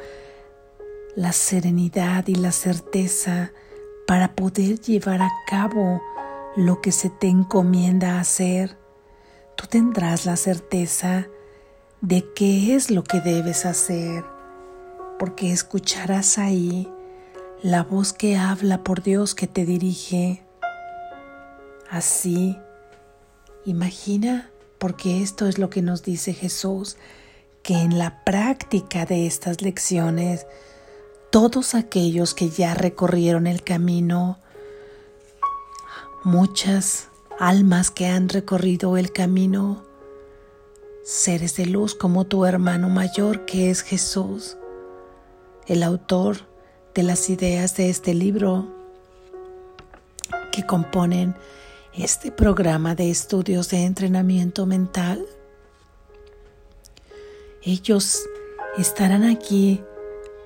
la 1.16 1.32
serenidad 1.32 2.26
y 2.26 2.34
la 2.34 2.52
certeza 2.52 3.52
para 4.06 4.34
poder 4.34 4.80
llevar 4.80 5.22
a 5.22 5.30
cabo 5.46 6.02
lo 6.56 6.82
que 6.82 6.92
se 6.92 7.08
te 7.08 7.28
encomienda 7.28 8.20
hacer. 8.20 8.76
Tú 9.56 9.66
tendrás 9.66 10.26
la 10.26 10.36
certeza 10.36 11.28
de 12.02 12.26
qué 12.34 12.74
es 12.74 12.90
lo 12.90 13.02
que 13.02 13.22
debes 13.22 13.64
hacer, 13.64 14.24
porque 15.18 15.52
escucharás 15.52 16.36
ahí 16.36 16.92
la 17.64 17.82
voz 17.82 18.12
que 18.12 18.36
habla 18.36 18.84
por 18.84 19.02
Dios 19.02 19.34
que 19.34 19.46
te 19.46 19.64
dirige. 19.64 20.44
Así, 21.88 22.58
imagina, 23.64 24.50
porque 24.76 25.22
esto 25.22 25.46
es 25.46 25.56
lo 25.56 25.70
que 25.70 25.80
nos 25.80 26.02
dice 26.02 26.34
Jesús, 26.34 26.98
que 27.62 27.72
en 27.76 27.98
la 27.98 28.22
práctica 28.22 29.06
de 29.06 29.26
estas 29.26 29.62
lecciones, 29.62 30.46
todos 31.30 31.74
aquellos 31.74 32.34
que 32.34 32.50
ya 32.50 32.74
recorrieron 32.74 33.46
el 33.46 33.64
camino, 33.64 34.38
muchas 36.22 37.08
almas 37.40 37.90
que 37.90 38.08
han 38.08 38.28
recorrido 38.28 38.98
el 38.98 39.10
camino, 39.10 39.82
seres 41.02 41.56
de 41.56 41.64
luz 41.64 41.94
como 41.94 42.26
tu 42.26 42.44
hermano 42.44 42.90
mayor 42.90 43.46
que 43.46 43.70
es 43.70 43.80
Jesús, 43.80 44.58
el 45.66 45.82
autor 45.82 46.52
de 46.94 47.02
las 47.02 47.28
ideas 47.30 47.76
de 47.76 47.90
este 47.90 48.14
libro 48.14 48.66
que 50.52 50.64
componen 50.64 51.34
este 51.92 52.30
programa 52.30 52.94
de 52.94 53.10
estudios 53.10 53.70
de 53.70 53.84
entrenamiento 53.84 54.66
mental. 54.66 55.24
Ellos 57.62 58.22
estarán 58.78 59.24
aquí 59.24 59.82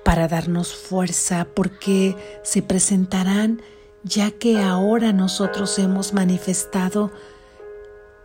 para 0.03 0.27
darnos 0.27 0.75
fuerza 0.75 1.47
porque 1.53 2.15
se 2.43 2.61
presentarán 2.61 3.61
ya 4.03 4.31
que 4.31 4.59
ahora 4.59 5.11
nosotros 5.13 5.77
hemos 5.77 6.13
manifestado 6.13 7.11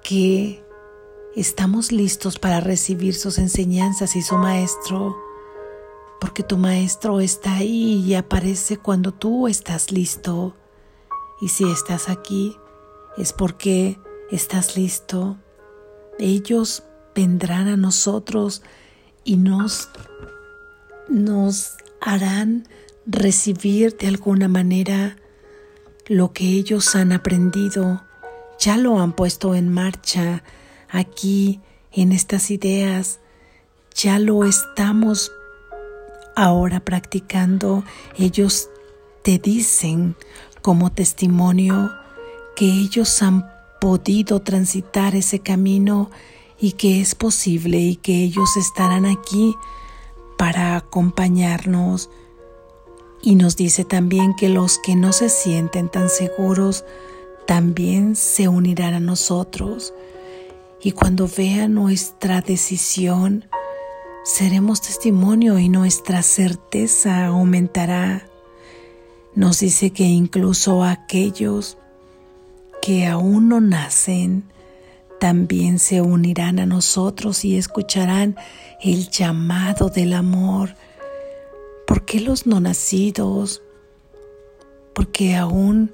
que 0.03 0.63
estamos 1.35 1.91
listos 1.91 2.39
para 2.39 2.61
recibir 2.61 3.15
sus 3.15 3.39
enseñanzas 3.39 4.15
y 4.17 4.23
su 4.23 4.37
maestro, 4.37 5.17
porque 6.25 6.43
tu 6.43 6.57
maestro 6.57 7.21
está 7.21 7.57
ahí 7.57 8.03
y 8.03 8.15
aparece 8.15 8.79
cuando 8.79 9.13
tú 9.13 9.47
estás 9.47 9.93
listo. 9.93 10.57
Y 11.39 11.49
si 11.49 11.71
estás 11.71 12.09
aquí, 12.09 12.57
es 13.19 13.35
porque 13.35 13.99
estás 14.31 14.75
listo. 14.75 15.37
Ellos 16.19 16.83
vendrán 17.15 17.69
a 17.69 17.77
nosotros 17.77 18.63
y 19.23 19.37
nos, 19.37 19.91
nos 21.11 21.75
harán 22.01 22.67
recibir 23.05 23.95
de 23.99 24.09
alguna 24.09 24.49
manera 24.49 25.19
lo 26.07 26.33
que 26.33 26.47
ellos 26.47 26.97
han 26.97 27.13
aprendido, 27.13 28.03
ya 28.59 28.79
lo 28.79 28.99
han 28.99 29.13
puesto 29.13 29.55
en 29.55 29.71
marcha 29.71 30.43
aquí 30.89 31.61
en 31.93 32.13
estas 32.13 32.51
ideas, 32.51 33.21
ya 33.95 34.19
lo 34.19 34.45
estamos 34.45 35.31
ahora 36.37 36.81
practicando. 36.81 37.85
Ellos 38.17 38.71
te 39.23 39.39
dicen 39.39 40.17
como 40.63 40.91
testimonio 40.93 41.91
que 42.57 42.67
ellos 42.67 43.23
han 43.23 43.51
podido 43.81 44.41
transitar 44.41 45.15
ese 45.15 45.41
camino 45.41 46.11
y 46.59 46.73
que 46.73 47.01
es 47.01 47.15
posible 47.15 47.79
y 47.79 47.97
que 47.97 48.23
ellos 48.23 48.57
estarán 48.57 49.07
aquí 49.07 49.55
para 50.39 50.77
acompañarnos 50.77 52.11
y 53.25 53.37
nos 53.37 53.57
dice 53.57 53.85
también 53.85 54.35
que 54.35 54.51
los 54.51 54.79
que 54.79 54.95
no 54.97 55.13
se 55.13 55.31
sienten 55.31 55.89
tan 55.89 56.11
seguros 56.11 56.85
también 57.47 58.17
se 58.17 58.49
unirán 58.49 58.93
a 58.93 59.01
nosotros. 59.01 59.95
Y 60.83 60.93
cuando 60.93 61.27
vean 61.27 61.73
nuestra 61.73 62.43
decisión, 62.43 63.47
seremos 64.25 64.81
testimonio 64.81 65.59
y 65.59 65.69
nuestra 65.69 66.23
certeza 66.23 67.27
aumentará. 67.27 68.27
Nos 69.35 69.61
dice 69.61 69.91
que 69.91 70.05
incluso 70.05 70.83
aquellos 70.83 71.79
que 72.83 73.07
aún 73.07 73.49
no 73.49 73.61
nacen, 73.61 74.45
también 75.21 75.79
se 75.79 76.01
unirán 76.01 76.59
a 76.59 76.67
nosotros 76.67 77.45
y 77.45 77.57
escucharán 77.57 78.37
el 78.83 79.09
llamado 79.09 79.89
del 79.89 80.13
amor 80.13 80.75
¿Por 81.87 82.05
qué 82.05 82.21
los 82.21 82.47
no 82.47 82.61
nacidos? 82.61 83.63
Porque 84.95 85.37
aún 85.37 85.93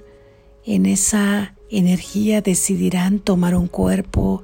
en 0.65 0.87
esa 0.87 1.57
energía 1.69 2.43
decidirán 2.43 3.19
tomar 3.19 3.57
un 3.57 3.67
cuerpo 3.67 4.43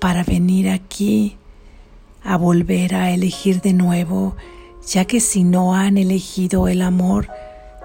para 0.00 0.24
venir 0.24 0.68
aquí 0.68 1.36
a 2.22 2.36
volver 2.36 2.94
a 2.94 3.10
elegir 3.10 3.60
de 3.60 3.72
nuevo, 3.72 4.36
ya 4.86 5.04
que 5.04 5.20
si 5.20 5.44
no 5.44 5.74
han 5.74 5.98
elegido 5.98 6.68
el 6.68 6.82
amor, 6.82 7.28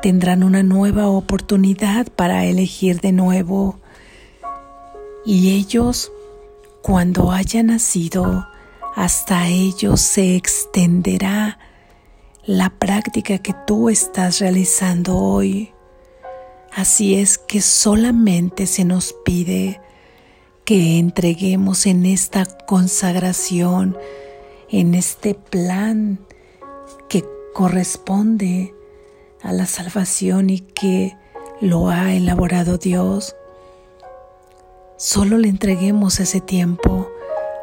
tendrán 0.02 0.44
una 0.44 0.64
nueva 0.64 1.08
oportunidad 1.08 2.08
para 2.08 2.46
elegir 2.46 3.02
de 3.02 3.12
nuevo. 3.12 3.80
Y 5.26 5.52
ellos, 5.52 6.12
cuando 6.82 7.32
hayan 7.32 7.68
nacido, 7.68 8.48
hasta 8.96 9.48
ellos 9.48 10.02
se 10.02 10.36
extenderá 10.36 11.60
la 12.46 12.70
práctica 12.70 13.40
que 13.40 13.56
tú 13.66 13.90
estás 13.90 14.40
realizando 14.40 15.18
hoy. 15.18 15.72
Así 16.72 17.16
es 17.16 17.38
que 17.38 17.62
solamente 17.62 18.68
se 18.68 18.86
nos 18.86 19.16
pide 19.26 19.82
que 20.66 20.98
entreguemos 21.00 21.86
en 21.86 22.06
esta 22.06 22.46
consagración, 22.46 23.98
en 24.80 24.94
este 24.94 25.36
plan 25.36 26.20
que 27.08 27.24
corresponde 27.54 28.76
a 29.42 29.54
la 29.54 29.68
salvación 29.68 30.50
y 30.50 30.60
que 30.60 31.16
lo 31.62 31.90
ha 31.90 32.14
elaborado 32.14 32.78
Dios. 32.78 33.38
Solo 34.98 35.38
le 35.38 35.48
entreguemos 35.48 36.20
ese 36.20 36.42
tiempo, 36.42 37.10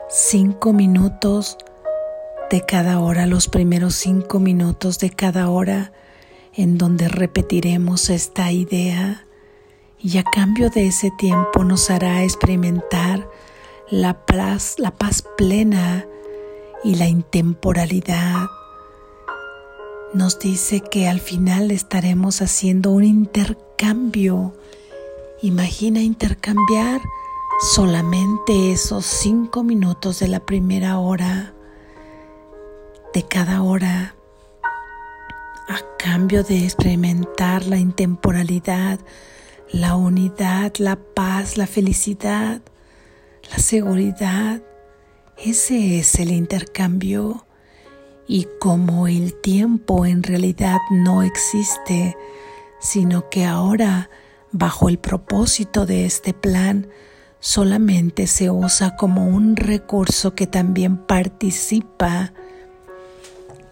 cinco 0.09 0.73
minutos, 0.73 1.59
de 2.51 2.63
cada 2.65 2.99
hora, 2.99 3.27
los 3.27 3.47
primeros 3.47 3.95
cinco 3.95 4.39
minutos 4.39 4.99
de 4.99 5.11
cada 5.11 5.51
hora, 5.51 5.93
en 6.55 6.79
donde 6.79 7.09
repetiremos 7.09 8.09
esta 8.09 8.53
idea 8.53 9.27
y 9.99 10.17
a 10.17 10.25
cambio 10.25 10.71
de 10.71 10.87
ese 10.87 11.11
tiempo 11.19 11.63
nos 11.63 11.91
hará 11.91 12.25
experimentar 12.25 13.29
la 13.91 14.25
paz, 14.25 14.77
plena 15.37 16.07
y 16.85 16.97
la 16.97 17.09
intemporalidad. 17.09 18.49
Nos 20.15 20.39
dice 20.39 20.81
que 20.81 21.09
al 21.09 21.21
final 21.21 21.71
estaremos 21.71 22.43
haciendo 22.43 22.91
un 22.91 23.05
intercambio. 23.05 24.55
Imagina 25.41 26.01
intercambiar 26.01 27.01
solamente 27.75 28.73
esos 28.73 29.07
cinco 29.07 29.63
minutos 29.63 30.19
de 30.19 30.29
la 30.29 30.41
primera 30.41 30.99
hora 30.99 31.55
de 33.15 33.23
cada 33.23 33.63
hora 33.63 34.15
a 35.69 35.79
cambio 35.99 36.43
de 36.43 36.65
experimentar 36.65 37.67
la 37.67 37.77
intemporalidad, 37.77 38.99
la 39.71 39.97
unidad, 39.97 40.73
la 40.79 40.97
paz, 40.97 41.57
la 41.57 41.67
felicidad, 41.67 42.61
la 43.51 43.59
seguridad. 43.59 44.63
Ese 45.45 45.99
es 45.99 46.21
el 46.21 46.31
intercambio. 46.31 47.47
Y 48.29 48.47
como 48.61 49.09
el 49.09 49.35
tiempo 49.35 50.07
en 50.07 50.23
realidad 50.23 50.79
no 50.93 51.25
existe, 51.25 52.17
sino 52.79 53.29
que 53.29 53.45
ahora, 53.45 54.09
bajo 54.53 54.89
el 54.89 55.01
propósito 55.01 55.85
de 55.85 56.07
este 56.07 56.33
plan, 56.33 56.87
solamente 57.41 58.29
se 58.29 58.53
usa 58.53 58.95
como 58.95 59.27
un 59.27 59.57
recurso 59.57 60.37
que 60.37 60.47
también 60.47 60.97
participa 60.97 62.33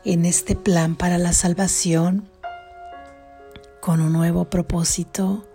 en 0.04 0.26
este 0.26 0.56
plan 0.56 0.96
para 0.96 1.18
la 1.18 1.32
salvación 1.32 2.28
con 3.80 4.00
un 4.00 4.12
nuevo 4.12 4.46
propósito, 4.46 5.46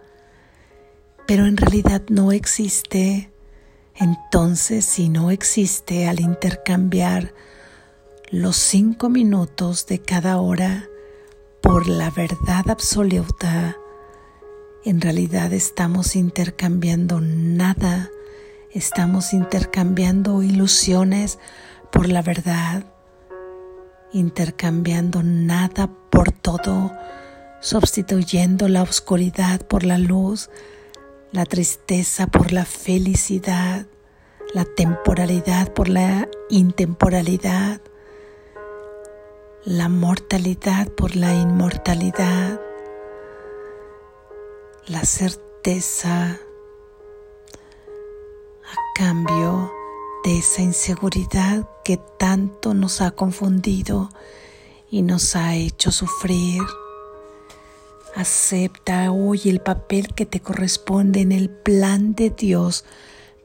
pero 1.28 1.46
en 1.46 1.58
realidad 1.58 2.04
no 2.08 2.32
existe. 2.32 3.35
Entonces, 3.98 4.86
si 4.86 5.10
no 5.10 5.32
existe 5.32 6.08
al 6.08 6.20
intercambiar 6.20 7.34
los 8.30 8.58
cinco 8.58 9.10
minutos 9.10 9.86
de 9.88 10.00
cada 10.00 10.38
hora 10.38 10.88
por 11.62 11.88
la 11.88 12.10
verdad 12.10 12.70
absoluta, 12.70 13.78
en 14.84 15.02
realidad 15.02 15.54
estamos 15.54 16.16
intercambiando 16.16 17.22
nada, 17.22 18.12
Estamos 18.76 19.32
intercambiando 19.32 20.44
ilusiones 20.44 21.40
por 21.94 22.10
la 22.10 22.22
verdad, 22.22 22.84
intercambiando 24.12 25.24
nada 25.24 25.90
por 26.10 26.34
todo, 26.34 26.92
sustituyendo 27.62 28.68
la 28.68 28.82
oscuridad 28.82 29.62
por 29.62 29.86
la 29.86 29.98
luz, 29.98 30.50
la 31.36 31.46
tristeza 31.46 32.28
por 32.28 32.54
la 32.54 32.64
felicidad, 32.64 33.88
la 34.54 34.64
temporalidad 34.64 35.74
por 35.74 35.90
la 35.90 36.30
intemporalidad, 36.50 37.82
la 39.66 39.90
mortalidad 39.90 40.88
por 40.88 41.18
la 41.18 41.34
inmortalidad, 41.34 42.62
la 44.88 45.04
certeza 45.04 46.40
a 48.64 48.94
cambio 48.96 49.74
de 50.24 50.38
esa 50.38 50.62
inseguridad 50.62 51.70
que 51.84 51.98
tanto 52.18 52.74
nos 52.74 53.02
ha 53.02 53.12
confundido 53.12 54.10
y 54.90 55.02
nos 55.02 55.36
ha 55.36 55.56
hecho 55.56 55.92
sufrir. 55.92 56.62
Acepta 58.16 59.12
hoy 59.12 59.42
el 59.44 59.60
papel 59.60 60.14
que 60.16 60.26
te 60.26 60.40
corresponde 60.40 61.20
en 61.20 61.34
el 61.34 61.50
plan 61.50 62.16
de 62.16 62.30
Dios 62.30 62.86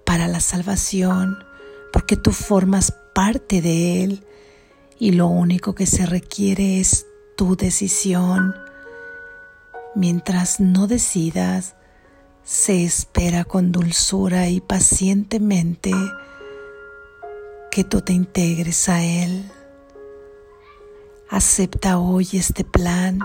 para 0.06 0.28
la 0.28 0.38
salvación, 0.38 1.42
porque 1.92 2.16
tú 2.16 2.30
formas 2.30 2.94
parte 3.12 3.62
de 3.62 4.04
Él 4.04 4.24
y 4.96 5.10
lo 5.10 5.26
único 5.26 5.74
que 5.74 5.86
se 5.86 6.06
requiere 6.06 6.78
es 6.78 7.04
tu 7.36 7.56
decisión. 7.56 8.54
Mientras 9.96 10.60
no 10.60 10.86
decidas, 10.86 11.74
se 12.44 12.84
espera 12.84 13.44
con 13.44 13.72
dulzura 13.72 14.50
y 14.50 14.60
pacientemente 14.60 15.90
que 17.72 17.82
tú 17.82 18.02
te 18.02 18.12
integres 18.12 18.88
a 18.88 19.02
Él. 19.02 19.50
Acepta 21.28 21.98
hoy 21.98 22.28
este 22.34 22.62
plan 22.62 23.18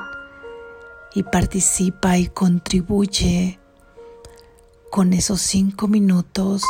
y 1.15 1.23
participa 1.23 2.17
y 2.17 2.28
contribuye 2.28 3.60
con 4.91 5.13
esos 5.13 5.41
cinco 5.41 5.88
minutos 5.88 6.62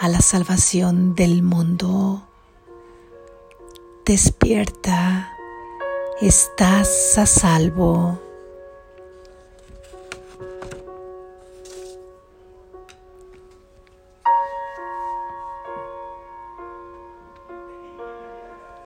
a 0.00 0.08
la 0.08 0.20
salvación 0.20 1.14
del 1.14 1.42
mundo. 1.42 2.26
Despierta, 4.04 5.32
estás 6.20 7.16
a 7.16 7.26
salvo. 7.26 8.31